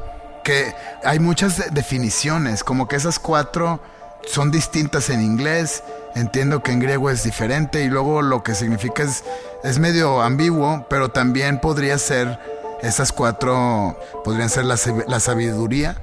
que 0.45 0.75
hay 1.05 1.19
muchas 1.21 1.59
de- 1.59 1.71
definiciones, 1.71 2.65
como 2.65 2.89
que 2.89 2.97
esas 2.97 3.19
cuatro 3.19 3.81
son 4.27 4.51
distintas 4.51 5.11
en 5.11 5.23
inglés, 5.23 5.83
entiendo 6.15 6.63
que 6.63 6.73
en 6.73 6.81
griego 6.81 7.11
es 7.11 7.23
diferente, 7.25 7.85
y 7.85 7.89
luego 7.89 8.23
lo 8.23 8.43
que 8.43 8.55
significa 8.55 9.03
es, 9.03 9.25
es 9.65 9.79
medio 9.79 10.23
ambiguo, 10.23 10.87
pero 10.89 11.11
también 11.11 11.61
podría 11.61 11.99
ser, 11.99 12.39
esas 12.83 13.13
cuatro 13.13 13.99
podrían 14.25 14.49
ser 14.51 14.65
la, 14.65 14.77
la 15.07 15.21
sabiduría, 15.21 16.03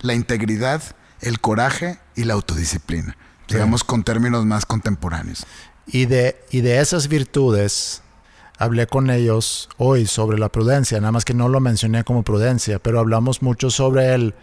la 0.00 0.14
integridad, 0.14 0.82
el 1.20 1.40
coraje 1.40 1.98
y 2.14 2.24
la 2.24 2.34
autodisciplina. 2.34 3.16
Sí. 3.46 3.54
Digamos 3.54 3.84
con 3.84 4.04
términos 4.04 4.44
más 4.46 4.64
contemporáneos. 4.64 5.46
Y 5.86 6.06
de, 6.06 6.40
y 6.50 6.60
de 6.60 6.80
esas 6.80 7.08
virtudes, 7.08 8.02
hablé 8.58 8.86
con 8.86 9.10
ellos 9.10 9.68
hoy 9.78 10.06
sobre 10.06 10.38
la 10.38 10.50
prudencia, 10.50 11.00
nada 11.00 11.12
más 11.12 11.24
que 11.24 11.34
no 11.34 11.48
lo 11.48 11.60
mencioné 11.60 12.04
como 12.04 12.22
prudencia, 12.22 12.78
pero 12.78 13.00
hablamos 13.00 13.42
mucho 13.42 13.70
sobre 13.70 14.14
el 14.14 14.34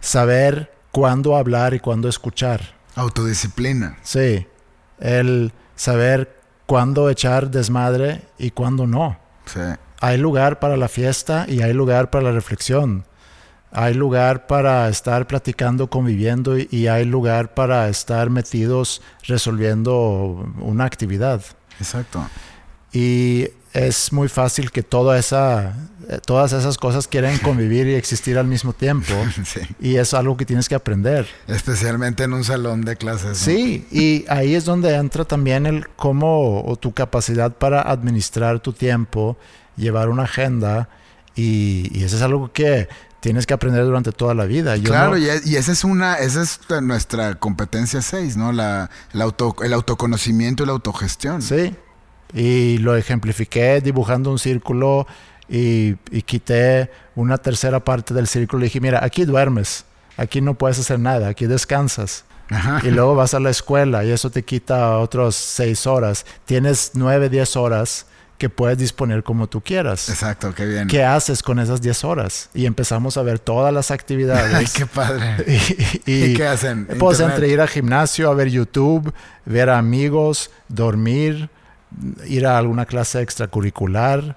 saber 0.00 0.72
cuándo 0.92 1.36
hablar 1.36 1.74
y 1.74 1.80
cuándo 1.80 2.08
escuchar. 2.08 2.81
Autodisciplina. 2.94 3.96
Sí, 4.02 4.46
el 4.98 5.52
saber 5.76 6.36
cuándo 6.66 7.10
echar 7.10 7.50
desmadre 7.50 8.22
y 8.38 8.50
cuándo 8.50 8.86
no. 8.86 9.18
Sí. 9.46 9.60
Hay 10.00 10.18
lugar 10.18 10.58
para 10.58 10.76
la 10.76 10.88
fiesta 10.88 11.46
y 11.48 11.62
hay 11.62 11.72
lugar 11.72 12.10
para 12.10 12.24
la 12.24 12.32
reflexión. 12.32 13.04
Hay 13.70 13.94
lugar 13.94 14.46
para 14.46 14.88
estar 14.88 15.26
platicando, 15.26 15.88
conviviendo 15.88 16.58
y, 16.58 16.68
y 16.70 16.88
hay 16.88 17.04
lugar 17.04 17.54
para 17.54 17.88
estar 17.88 18.28
metidos 18.28 19.00
resolviendo 19.22 20.52
una 20.60 20.84
actividad. 20.84 21.42
Exacto. 21.78 22.28
Y 22.92 23.48
es 23.72 24.12
muy 24.12 24.28
fácil 24.28 24.70
que 24.70 24.82
toda 24.82 25.18
esa, 25.18 25.74
eh, 26.08 26.18
todas 26.26 26.52
esas 26.52 26.76
cosas 26.78 27.08
quieren 27.08 27.38
convivir 27.42 27.86
y 27.86 27.94
existir 27.94 28.36
al 28.38 28.46
mismo 28.46 28.72
tiempo. 28.72 29.12
Sí. 29.44 29.60
Y 29.80 29.96
es 29.96 30.14
algo 30.14 30.36
que 30.36 30.44
tienes 30.44 30.68
que 30.68 30.74
aprender. 30.74 31.26
Especialmente 31.48 32.24
en 32.24 32.32
un 32.34 32.44
salón 32.44 32.82
de 32.82 32.96
clases. 32.96 33.28
¿no? 33.28 33.34
Sí, 33.34 33.86
y 33.90 34.24
ahí 34.28 34.54
es 34.54 34.64
donde 34.64 34.94
entra 34.94 35.24
también 35.24 35.66
el 35.66 35.88
cómo 35.96 36.62
o 36.64 36.76
tu 36.76 36.92
capacidad 36.92 37.52
para 37.52 37.82
administrar 37.82 38.60
tu 38.60 38.72
tiempo, 38.72 39.36
llevar 39.76 40.08
una 40.10 40.24
agenda 40.24 40.88
y, 41.34 41.88
y 41.98 42.04
eso 42.04 42.16
es 42.16 42.22
algo 42.22 42.52
que 42.52 42.88
tienes 43.20 43.46
que 43.46 43.54
aprender 43.54 43.84
durante 43.84 44.12
toda 44.12 44.34
la 44.34 44.44
vida. 44.44 44.76
Yo 44.76 44.84
Claro, 44.90 45.12
no- 45.12 45.18
y, 45.18 45.28
y 45.44 45.56
esa 45.56 45.72
es 45.72 45.84
una, 45.84 46.16
esa 46.16 46.42
es 46.42 46.60
nuestra 46.82 47.36
competencia 47.36 48.02
6, 48.02 48.36
¿no? 48.36 48.52
La, 48.52 48.90
el, 49.14 49.22
auto, 49.22 49.54
el 49.62 49.72
autoconocimiento 49.72 50.62
y 50.62 50.66
la 50.66 50.72
autogestión. 50.72 51.40
Sí, 51.40 51.74
y 52.34 52.78
lo 52.78 52.96
ejemplifiqué 52.96 53.80
dibujando 53.80 54.30
un 54.30 54.38
círculo 54.38 55.06
y, 55.48 55.96
y 56.10 56.22
quité 56.22 56.90
una 57.14 57.38
tercera 57.38 57.80
parte 57.84 58.14
del 58.14 58.26
círculo 58.26 58.62
y 58.62 58.68
dije, 58.68 58.80
mira, 58.80 59.04
aquí 59.04 59.24
duermes, 59.24 59.84
aquí 60.16 60.40
no 60.40 60.54
puedes 60.54 60.78
hacer 60.78 60.98
nada, 60.98 61.28
aquí 61.28 61.46
descansas. 61.46 62.24
Ajá. 62.50 62.80
Y 62.84 62.90
luego 62.90 63.14
vas 63.14 63.34
a 63.34 63.40
la 63.40 63.50
escuela 63.50 64.04
y 64.04 64.10
eso 64.10 64.30
te 64.30 64.42
quita 64.44 64.98
otros 64.98 65.34
seis 65.36 65.86
horas. 65.86 66.26
Tienes 66.44 66.90
nueve, 66.94 67.28
diez 67.28 67.56
horas 67.56 68.06
que 68.38 68.48
puedes 68.50 68.76
disponer 68.76 69.22
como 69.22 69.46
tú 69.46 69.60
quieras. 69.60 70.08
Exacto, 70.08 70.52
qué 70.54 70.66
bien. 70.66 70.88
¿Qué 70.88 71.04
haces 71.04 71.42
con 71.44 71.60
esas 71.60 71.80
10 71.80 72.02
horas? 72.02 72.50
Y 72.52 72.66
empezamos 72.66 73.16
a 73.16 73.22
ver 73.22 73.38
todas 73.38 73.72
las 73.72 73.92
actividades. 73.92 74.52
Ay, 74.52 74.66
qué 74.74 74.84
padre. 74.84 75.36
y, 76.06 76.10
y- 76.12 76.24
¿Y 76.24 76.34
qué 76.34 76.46
hacen? 76.48 76.86
Pues 76.98 77.20
Internet. 77.20 77.34
entre 77.36 77.48
ir 77.50 77.60
al 77.60 77.68
gimnasio, 77.68 78.28
a 78.28 78.34
ver 78.34 78.48
YouTube, 78.50 79.14
ver 79.46 79.70
amigos, 79.70 80.50
dormir, 80.66 81.50
ir 82.26 82.46
a 82.46 82.58
alguna 82.58 82.86
clase 82.86 83.20
extracurricular, 83.20 84.36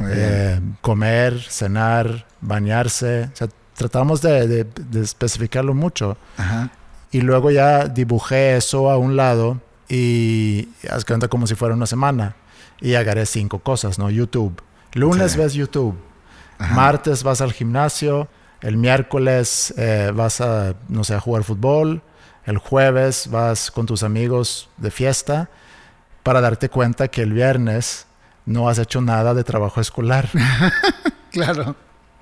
eh, 0.00 0.60
comer, 0.80 1.40
cenar, 1.48 2.26
bañarse. 2.40 3.30
O 3.32 3.36
sea, 3.36 3.48
tratamos 3.76 4.22
de, 4.22 4.46
de- 4.46 4.64
de 4.64 5.00
especificarlo 5.02 5.74
mucho. 5.74 6.16
Ajá. 6.36 6.70
Y 7.10 7.20
luego 7.20 7.50
ya 7.50 7.86
dibujé 7.86 8.56
eso 8.56 8.90
a 8.90 8.96
un 8.96 9.16
lado 9.16 9.60
y 9.88 10.68
haz 10.90 11.04
cuenta 11.04 11.28
como 11.28 11.46
si 11.46 11.54
fuera 11.54 11.74
una 11.74 11.86
semana. 11.86 12.36
Y 12.80 12.94
agarré 12.94 13.26
cinco 13.26 13.58
cosas, 13.60 13.98
¿no? 13.98 14.10
YouTube. 14.10 14.60
Lunes 14.94 15.32
Sí. 15.32 15.38
ves 15.38 15.54
YouTube. 15.54 15.96
Ajá. 16.58 16.74
Martes 16.74 17.22
vas 17.22 17.40
al 17.40 17.52
gimnasio. 17.52 18.28
El 18.60 18.76
miércoles 18.76 19.72
eh, 19.76 20.10
vas 20.14 20.40
a, 20.40 20.74
no 20.88 21.04
sé, 21.04 21.14
a 21.14 21.20
jugar 21.20 21.44
fútbol. 21.44 22.02
El 22.44 22.58
jueves 22.58 23.28
vas 23.30 23.70
con 23.70 23.86
tus 23.86 24.02
amigos 24.02 24.68
de 24.78 24.90
fiesta 24.90 25.48
para 26.22 26.40
darte 26.40 26.68
cuenta 26.68 27.08
que 27.08 27.22
el 27.22 27.32
viernes 27.32 28.06
no 28.46 28.68
has 28.68 28.78
hecho 28.78 29.00
nada 29.00 29.34
de 29.34 29.44
trabajo 29.44 29.80
escolar. 29.80 30.28
Claro. 31.32 31.76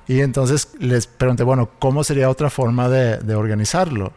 Y 0.07 0.21
entonces 0.21 0.69
les 0.79 1.09
pregunté, 1.09 1.43
bueno, 1.43 1.69
¿cómo 1.81 2.05
sería 2.05 2.31
otra 2.31 2.49
forma 2.49 2.89
de, 2.89 3.19
de 3.19 3.35
organizarlo? 3.35 4.13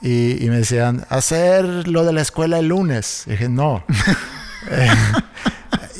Y, 0.00 0.42
y 0.42 0.48
me 0.48 0.56
decían, 0.56 1.04
hacer 1.10 1.86
lo 1.86 2.04
de 2.04 2.14
la 2.14 2.22
escuela 2.22 2.58
el 2.58 2.68
lunes. 2.68 3.24
Y 3.26 3.32
dije, 3.32 3.48
no. 3.48 3.84
Eh, 4.70 4.90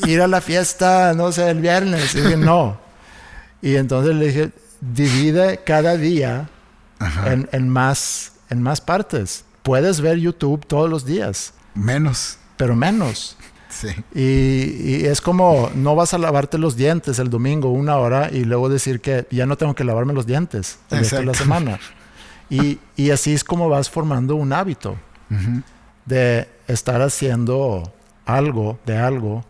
ir 0.06 0.20
a 0.20 0.26
la 0.26 0.42
fiesta, 0.42 1.14
no 1.14 1.32
sé, 1.32 1.48
el 1.48 1.60
viernes. 1.60 2.14
Y 2.14 2.20
dije, 2.20 2.36
no. 2.36 2.78
Y 3.62 3.76
entonces 3.76 4.14
le 4.14 4.26
dije, 4.26 4.50
divide 4.82 5.60
cada 5.64 5.96
día 5.96 6.50
Ajá. 6.98 7.32
en, 7.32 7.48
en 7.52 7.70
más, 7.70 8.32
en 8.50 8.62
más 8.62 8.82
partes. 8.82 9.46
Puedes 9.62 10.02
ver 10.02 10.18
YouTube 10.18 10.66
todos 10.66 10.90
los 10.90 11.06
días, 11.06 11.54
Menos. 11.74 12.36
Pero 12.60 12.76
menos. 12.76 13.36
Sí. 13.68 13.88
Y, 14.14 15.00
y 15.02 15.06
es 15.06 15.20
como, 15.20 15.70
no 15.74 15.94
vas 15.94 16.12
a 16.14 16.18
lavarte 16.18 16.58
los 16.58 16.76
dientes 16.76 17.18
el 17.18 17.30
domingo 17.30 17.70
una 17.70 17.96
hora 17.96 18.28
y 18.32 18.44
luego 18.44 18.68
decir 18.68 19.00
que 19.00 19.26
ya 19.30 19.46
no 19.46 19.56
tengo 19.56 19.74
que 19.74 19.84
lavarme 19.84 20.12
los 20.12 20.26
dientes 20.26 20.78
el 20.90 20.98
resto 21.00 21.16
de 21.16 21.24
la 21.24 21.34
semana. 21.34 21.78
Y, 22.52 22.80
y 22.96 23.10
así 23.12 23.32
es 23.32 23.44
como 23.44 23.68
vas 23.68 23.88
formando 23.88 24.34
un 24.34 24.52
hábito 24.52 24.96
de 26.04 26.48
estar 26.66 27.00
haciendo 27.00 27.92
algo 28.26 28.76
de 28.86 28.96
algo 28.98 29.44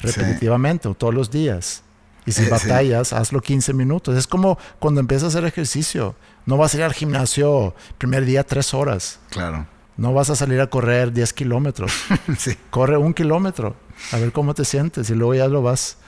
repetitivamente 0.00 0.88
o 0.88 0.94
todos 0.94 1.12
los 1.14 1.30
días. 1.30 1.82
Y 2.24 2.32
si 2.32 2.40
Eh, 2.42 2.44
sí. 2.46 2.50
batallas, 2.50 3.12
hazlo 3.12 3.42
15 3.42 3.74
minutos. 3.74 4.16
Es 4.16 4.26
como 4.26 4.58
cuando 4.78 5.00
empiezas 5.00 5.24
a 5.24 5.28
hacer 5.28 5.44
ejercicio. 5.44 6.14
No 6.46 6.56
vas 6.56 6.72
a 6.72 6.78
ir 6.78 6.82
al 6.84 6.94
gimnasio 6.94 7.74
primer 7.98 8.24
día 8.24 8.44
tres 8.44 8.72
horas. 8.72 9.18
Claro. 9.28 9.66
No 9.98 10.14
vas 10.14 10.30
a 10.30 10.36
salir 10.36 10.60
a 10.62 10.68
correr 10.68 11.12
10 11.12 11.32
kilómetros. 11.34 11.92
sí. 12.38 12.56
Corre 12.70 12.96
un 12.96 13.12
kilómetro, 13.12 13.76
a 14.12 14.16
ver 14.16 14.32
cómo 14.32 14.54
te 14.54 14.64
sientes 14.64 15.10
y 15.10 15.14
luego 15.14 15.34
ya 15.34 15.48
lo 15.48 15.60
vas. 15.60 15.98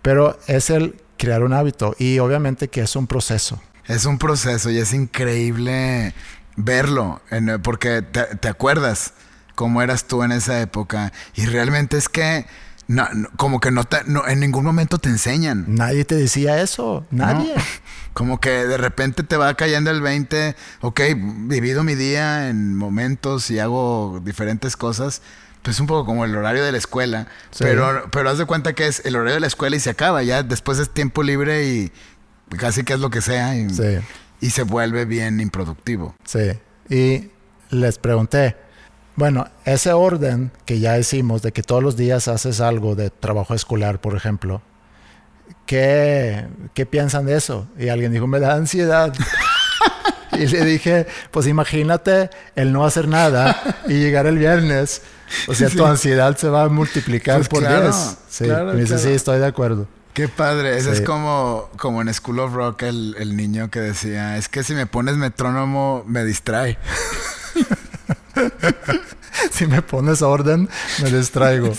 Pero 0.00 0.38
es 0.46 0.70
el 0.70 1.02
crear 1.18 1.42
un 1.42 1.52
hábito 1.52 1.94
y 1.98 2.18
obviamente 2.20 2.68
que 2.68 2.80
es 2.80 2.96
un 2.96 3.06
proceso. 3.06 3.60
Es 3.86 4.06
un 4.06 4.18
proceso 4.18 4.70
y 4.70 4.78
es 4.78 4.94
increíble 4.94 6.14
verlo, 6.56 7.20
en- 7.30 7.60
porque 7.60 8.02
te, 8.02 8.24
te 8.36 8.48
acuerdas 8.48 9.12
cómo 9.54 9.82
eras 9.82 10.04
tú 10.06 10.22
en 10.22 10.32
esa 10.32 10.60
época 10.60 11.12
y 11.34 11.46
realmente 11.46 11.96
es 11.98 12.08
que 12.08 12.46
no, 12.88 13.08
no- 13.14 13.28
como 13.36 13.60
que 13.60 13.70
no, 13.70 13.84
te, 13.84 13.98
no 14.06 14.26
en 14.28 14.40
ningún 14.40 14.64
momento 14.64 14.98
te 14.98 15.08
enseñan. 15.08 15.64
Nadie 15.68 16.04
te 16.04 16.14
decía 16.14 16.60
eso, 16.60 17.06
nadie. 17.10 17.54
¿no? 17.56 17.62
Como 18.12 18.40
que 18.40 18.50
de 18.50 18.76
repente 18.76 19.22
te 19.24 19.36
va 19.36 19.54
cayendo 19.54 19.90
el 19.90 20.00
20, 20.00 20.54
ok, 20.82 21.00
divido 21.48 21.82
mi 21.82 21.94
día 21.96 22.48
en 22.48 22.76
momentos 22.76 23.50
y 23.50 23.58
hago 23.58 24.20
diferentes 24.24 24.76
cosas. 24.76 25.20
Pues 25.62 25.80
un 25.80 25.86
poco 25.86 26.04
como 26.04 26.24
el 26.26 26.36
horario 26.36 26.62
de 26.62 26.72
la 26.72 26.78
escuela, 26.78 27.26
Sí. 27.50 27.64
pero, 27.64 28.08
pero 28.12 28.28
haz 28.28 28.36
de 28.38 28.44
cuenta 28.44 28.74
que 28.74 28.86
es 28.86 29.00
el 29.06 29.16
horario 29.16 29.34
de 29.34 29.40
la 29.40 29.46
escuela 29.46 29.74
y 29.76 29.80
se 29.80 29.88
acaba, 29.90 30.22
ya 30.22 30.42
después 30.42 30.78
es 30.78 30.90
tiempo 30.90 31.22
libre 31.22 31.66
y 31.66 31.90
casi 32.58 32.84
que 32.84 32.92
es 32.92 33.00
lo 33.00 33.08
que 33.08 33.22
sea 33.22 33.56
y, 33.56 33.70
Sí, 33.70 33.98
y 34.42 34.50
se 34.50 34.62
vuelve 34.62 35.06
bien 35.06 35.40
improductivo. 35.40 36.14
sí. 36.24 36.52
Y 36.90 37.30
les 37.70 37.96
pregunté, 37.98 38.56
bueno, 39.16 39.48
ese 39.64 39.92
orden 39.92 40.50
que 40.64 40.80
ya 40.80 40.98
hicimos 40.98 41.42
de 41.42 41.52
que 41.52 41.62
todos 41.62 41.82
los 41.82 41.96
días 41.96 42.28
haces 42.28 42.60
algo 42.60 42.94
de 42.94 43.10
trabajo 43.10 43.54
escolar, 43.54 44.00
por 44.00 44.16
ejemplo, 44.16 44.60
¿qué, 45.66 46.46
qué 46.74 46.86
piensan 46.86 47.26
de 47.26 47.36
eso? 47.36 47.66
Y 47.78 47.88
alguien 47.88 48.12
dijo, 48.12 48.26
me 48.26 48.40
da 48.40 48.54
ansiedad. 48.54 49.12
y 50.32 50.46
le 50.46 50.64
dije, 50.64 51.06
pues 51.30 51.46
imagínate 51.46 52.30
el 52.56 52.72
no 52.72 52.84
hacer 52.84 53.08
nada 53.08 53.56
y 53.86 53.94
llegar 53.94 54.26
el 54.26 54.38
viernes. 54.38 55.02
O 55.48 55.54
sea, 55.54 55.68
tu 55.68 55.84
ansiedad 55.84 56.36
se 56.36 56.48
va 56.48 56.64
a 56.64 56.68
multiplicar 56.68 57.36
Pues 57.38 57.48
por 57.48 57.60
claro, 57.60 57.84
10. 57.84 58.16
Sí, 58.28 58.44
claro, 58.44 58.66
me 58.72 58.80
dice, 58.80 58.94
claro. 58.94 59.02
sí, 59.02 59.08
estoy 59.10 59.38
de 59.38 59.46
acuerdo. 59.46 59.86
Qué 60.12 60.28
padre, 60.28 60.76
ese 60.76 60.90
Sí. 60.94 61.00
es 61.02 61.06
como, 61.06 61.68
como 61.76 62.00
en 62.00 62.12
School 62.14 62.38
of 62.38 62.52
Rock 62.52 62.82
el, 62.82 63.16
el 63.18 63.36
niño 63.36 63.68
que 63.70 63.80
decía, 63.80 64.36
es 64.36 64.48
que 64.48 64.62
si 64.62 64.74
me 64.74 64.86
pones 64.86 65.16
metrónomo 65.16 66.04
me 66.06 66.24
distrae. 66.24 66.78
si 69.50 69.66
me 69.66 69.82
pones 69.82 70.22
orden, 70.22 70.68
me 71.02 71.10
distraigo. 71.10 71.72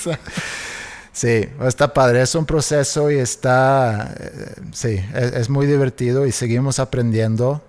Sí, 1.11 1.47
está 1.65 1.93
padre, 1.93 2.21
es 2.21 2.35
un 2.35 2.45
proceso 2.45 3.09
y 3.09 3.15
está, 3.19 4.13
eh, 4.19 4.55
sí, 4.73 4.99
es, 5.13 5.33
es 5.33 5.49
muy 5.49 5.65
divertido 5.65 6.25
y 6.25 6.31
seguimos 6.33 6.79
aprendiendo. 6.79 7.63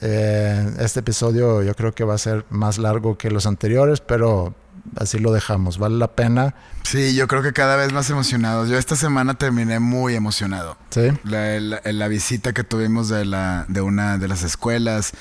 Eh, 0.00 0.70
este 0.78 1.00
episodio 1.00 1.62
yo 1.62 1.74
creo 1.74 1.92
que 1.94 2.04
va 2.04 2.14
a 2.14 2.18
ser 2.18 2.44
más 2.50 2.78
largo 2.78 3.18
que 3.18 3.30
los 3.30 3.44
anteriores, 3.46 4.00
pero 4.00 4.54
así 4.98 5.18
lo 5.18 5.30
dejamos, 5.32 5.76
vale 5.78 5.96
la 5.96 6.08
pena. 6.08 6.54
Sí, 6.84 7.14
yo 7.14 7.26
creo 7.28 7.42
que 7.42 7.52
cada 7.52 7.76
vez 7.76 7.92
más 7.92 8.08
emocionados. 8.08 8.68
Yo 8.70 8.78
esta 8.78 8.96
semana 8.96 9.34
terminé 9.34 9.78
muy 9.78 10.14
emocionado. 10.14 10.78
Sí, 10.90 11.08
La, 11.24 11.58
la- 11.60 11.80
la 11.84 12.08
visita 12.08 12.54
que 12.54 12.64
tuvimos 12.64 13.08
de, 13.10 13.24
la, 13.26 13.66
de 13.68 13.80
una 13.82 14.16
de 14.16 14.28
las 14.28 14.42
escuelas, 14.42 15.12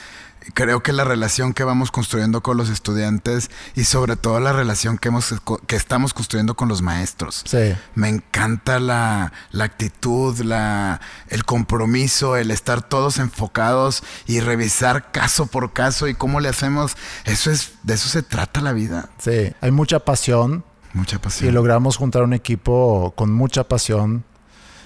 creo 0.54 0.84
que 0.84 0.94
la 0.94 1.04
relación 1.04 1.54
que 1.54 1.64
vamos 1.64 1.92
construyendo 1.92 2.42
con 2.42 2.58
los 2.58 2.70
estudiantes 2.70 3.50
y 3.76 3.86
sobre 3.86 4.16
todo 4.16 4.40
la 4.40 4.54
relación 4.54 4.98
que, 4.98 5.08
hemos, 5.10 5.34
que 5.68 5.76
estamos 5.76 6.14
construyendo 6.14 6.56
con 6.56 6.68
los 6.70 6.82
maestros. 6.82 7.44
sí, 7.46 7.74
Me 7.96 8.10
encanta 8.10 8.80
la, 8.80 9.34
la 9.52 9.64
actitud, 9.64 10.40
la, 10.42 11.02
el 11.30 11.46
compromiso, 11.46 12.36
el 12.36 12.52
estar 12.52 12.82
todos 12.82 13.18
enfocados 13.18 14.04
y 14.28 14.40
revisar 14.40 15.12
caso 15.12 15.48
por 15.48 15.74
caso 15.74 16.08
y 16.08 16.14
cómo 16.14 16.40
le 16.40 16.50
hacemos. 16.50 16.96
Eso 17.26 17.52
es, 17.52 17.74
de 17.84 17.96
eso 17.96 18.08
se 18.10 18.22
trata 18.24 18.62
la 18.62 18.74
vida. 18.74 19.10
sí. 19.20 19.54
Hay 19.62 19.72
mucha 19.72 20.00
pasión 20.00 20.64
Mucha 20.94 21.18
y 21.18 21.20
pasión. 21.20 21.54
logramos 21.54 21.98
juntar 21.98 22.24
un 22.24 22.34
equipo 22.34 23.14
con 23.18 23.32
mucha 23.34 23.66
pasión. 23.68 24.24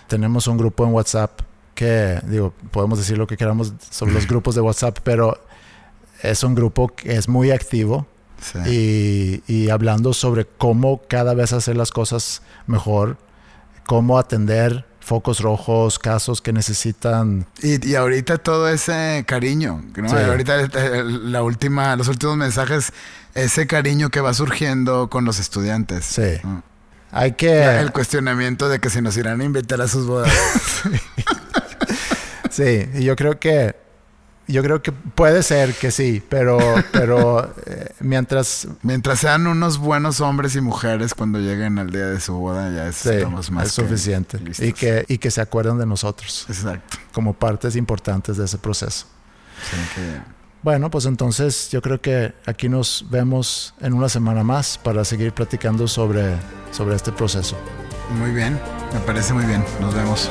Tenemos 0.07 0.47
un 0.47 0.57
grupo 0.57 0.85
en 0.85 0.91
WhatsApp 0.93 1.41
que, 1.75 2.19
digo, 2.25 2.53
podemos 2.71 2.97
decir 2.97 3.17
lo 3.17 3.27
que 3.27 3.37
queramos 3.37 3.73
sobre 3.91 4.13
los 4.13 4.25
grupos 4.27 4.55
de 4.55 4.61
WhatsApp, 4.61 4.97
pero 5.03 5.39
es 6.21 6.43
un 6.43 6.55
grupo 6.55 6.87
que 6.89 7.15
es 7.15 7.27
muy 7.27 7.51
activo 7.51 8.07
Sí. 8.41 8.59
y, 9.47 9.53
y 9.53 9.69
hablando 9.69 10.13
sobre 10.13 10.45
cómo 10.45 11.01
cada 11.09 11.33
vez 11.33 11.51
hacer 11.51 11.75
las 11.75 11.91
cosas 11.91 12.41
mejor, 12.67 13.17
cómo 13.85 14.17
atender 14.17 14.85
focos 15.01 15.41
rojos, 15.41 15.99
casos 15.99 16.39
que 16.41 16.53
necesitan. 16.53 17.45
Y, 17.61 17.85
y 17.85 17.95
ahorita 17.95 18.37
todo 18.37 18.69
ese 18.69 19.25
cariño, 19.27 19.83
¿no? 19.97 20.07
Sí. 20.09 20.15
ahorita 20.15 20.61
eh, 20.61 21.03
la 21.03 21.43
última, 21.43 21.95
los 21.97 22.07
últimos 22.07 22.37
mensajes, 22.37 22.93
ese 23.35 23.67
cariño 23.67 24.09
que 24.09 24.21
va 24.21 24.33
surgiendo 24.33 25.09
con 25.09 25.25
los 25.25 25.37
estudiantes. 25.39 26.05
Sí. 26.05 26.37
¿no? 26.43 26.63
Hay 27.11 27.33
que... 27.33 27.79
El 27.79 27.91
cuestionamiento 27.91 28.69
de 28.69 28.79
que 28.79 28.89
si 28.89 29.01
nos 29.01 29.17
irán 29.17 29.41
a 29.41 29.43
invitar 29.43 29.81
a 29.81 29.87
sus 29.89 30.05
bodas. 30.07 30.31
Sí, 32.49 32.89
y 32.95 33.03
yo 33.03 33.15
creo 33.15 33.39
que 33.39 33.75
yo 34.51 34.61
creo 34.63 34.81
que 34.81 34.91
puede 34.91 35.43
ser 35.43 35.73
que 35.75 35.91
sí, 35.91 36.21
pero 36.27 36.57
pero 36.91 37.53
eh, 37.65 37.89
mientras 37.99 38.67
Mientras 38.81 39.19
sean 39.19 39.47
unos 39.47 39.77
buenos 39.77 40.19
hombres 40.21 40.55
y 40.55 40.61
mujeres 40.61 41.13
cuando 41.13 41.39
lleguen 41.39 41.79
al 41.79 41.89
día 41.91 42.07
de 42.07 42.19
su 42.19 42.33
boda, 42.33 42.69
ya 42.71 42.91
sí, 42.91 43.09
estamos 43.09 43.51
más 43.51 43.67
es 43.67 43.75
que 43.75 43.81
suficiente 43.83 44.39
listos. 44.39 44.65
y 44.65 44.73
que 44.73 45.05
y 45.07 45.17
que 45.17 45.31
se 45.31 45.41
acuerden 45.41 45.77
de 45.77 45.85
nosotros 45.85 46.45
Exacto. 46.49 46.97
como 47.13 47.33
partes 47.33 47.75
importantes 47.75 48.37
de 48.37 48.45
ese 48.45 48.57
proceso. 48.57 49.05
Sí, 49.69 50.01
bien. 50.01 50.23
Bueno, 50.61 50.89
pues 50.91 51.05
entonces 51.05 51.69
yo 51.71 51.81
creo 51.81 52.01
que 52.01 52.33
aquí 52.45 52.67
nos 52.67 53.05
vemos 53.09 53.73
en 53.79 53.93
una 53.93 54.09
semana 54.09 54.43
más 54.43 54.77
para 54.77 55.05
seguir 55.05 55.31
platicando 55.33 55.87
sobre 55.87 56.35
sobre 56.71 56.95
este 56.95 57.11
proceso. 57.13 57.55
Muy 58.17 58.31
bien. 58.31 58.59
Me 58.93 58.99
parece 59.01 59.33
muy 59.33 59.45
bien. 59.45 59.63
Nos 59.79 59.93
vemos. 59.93 60.29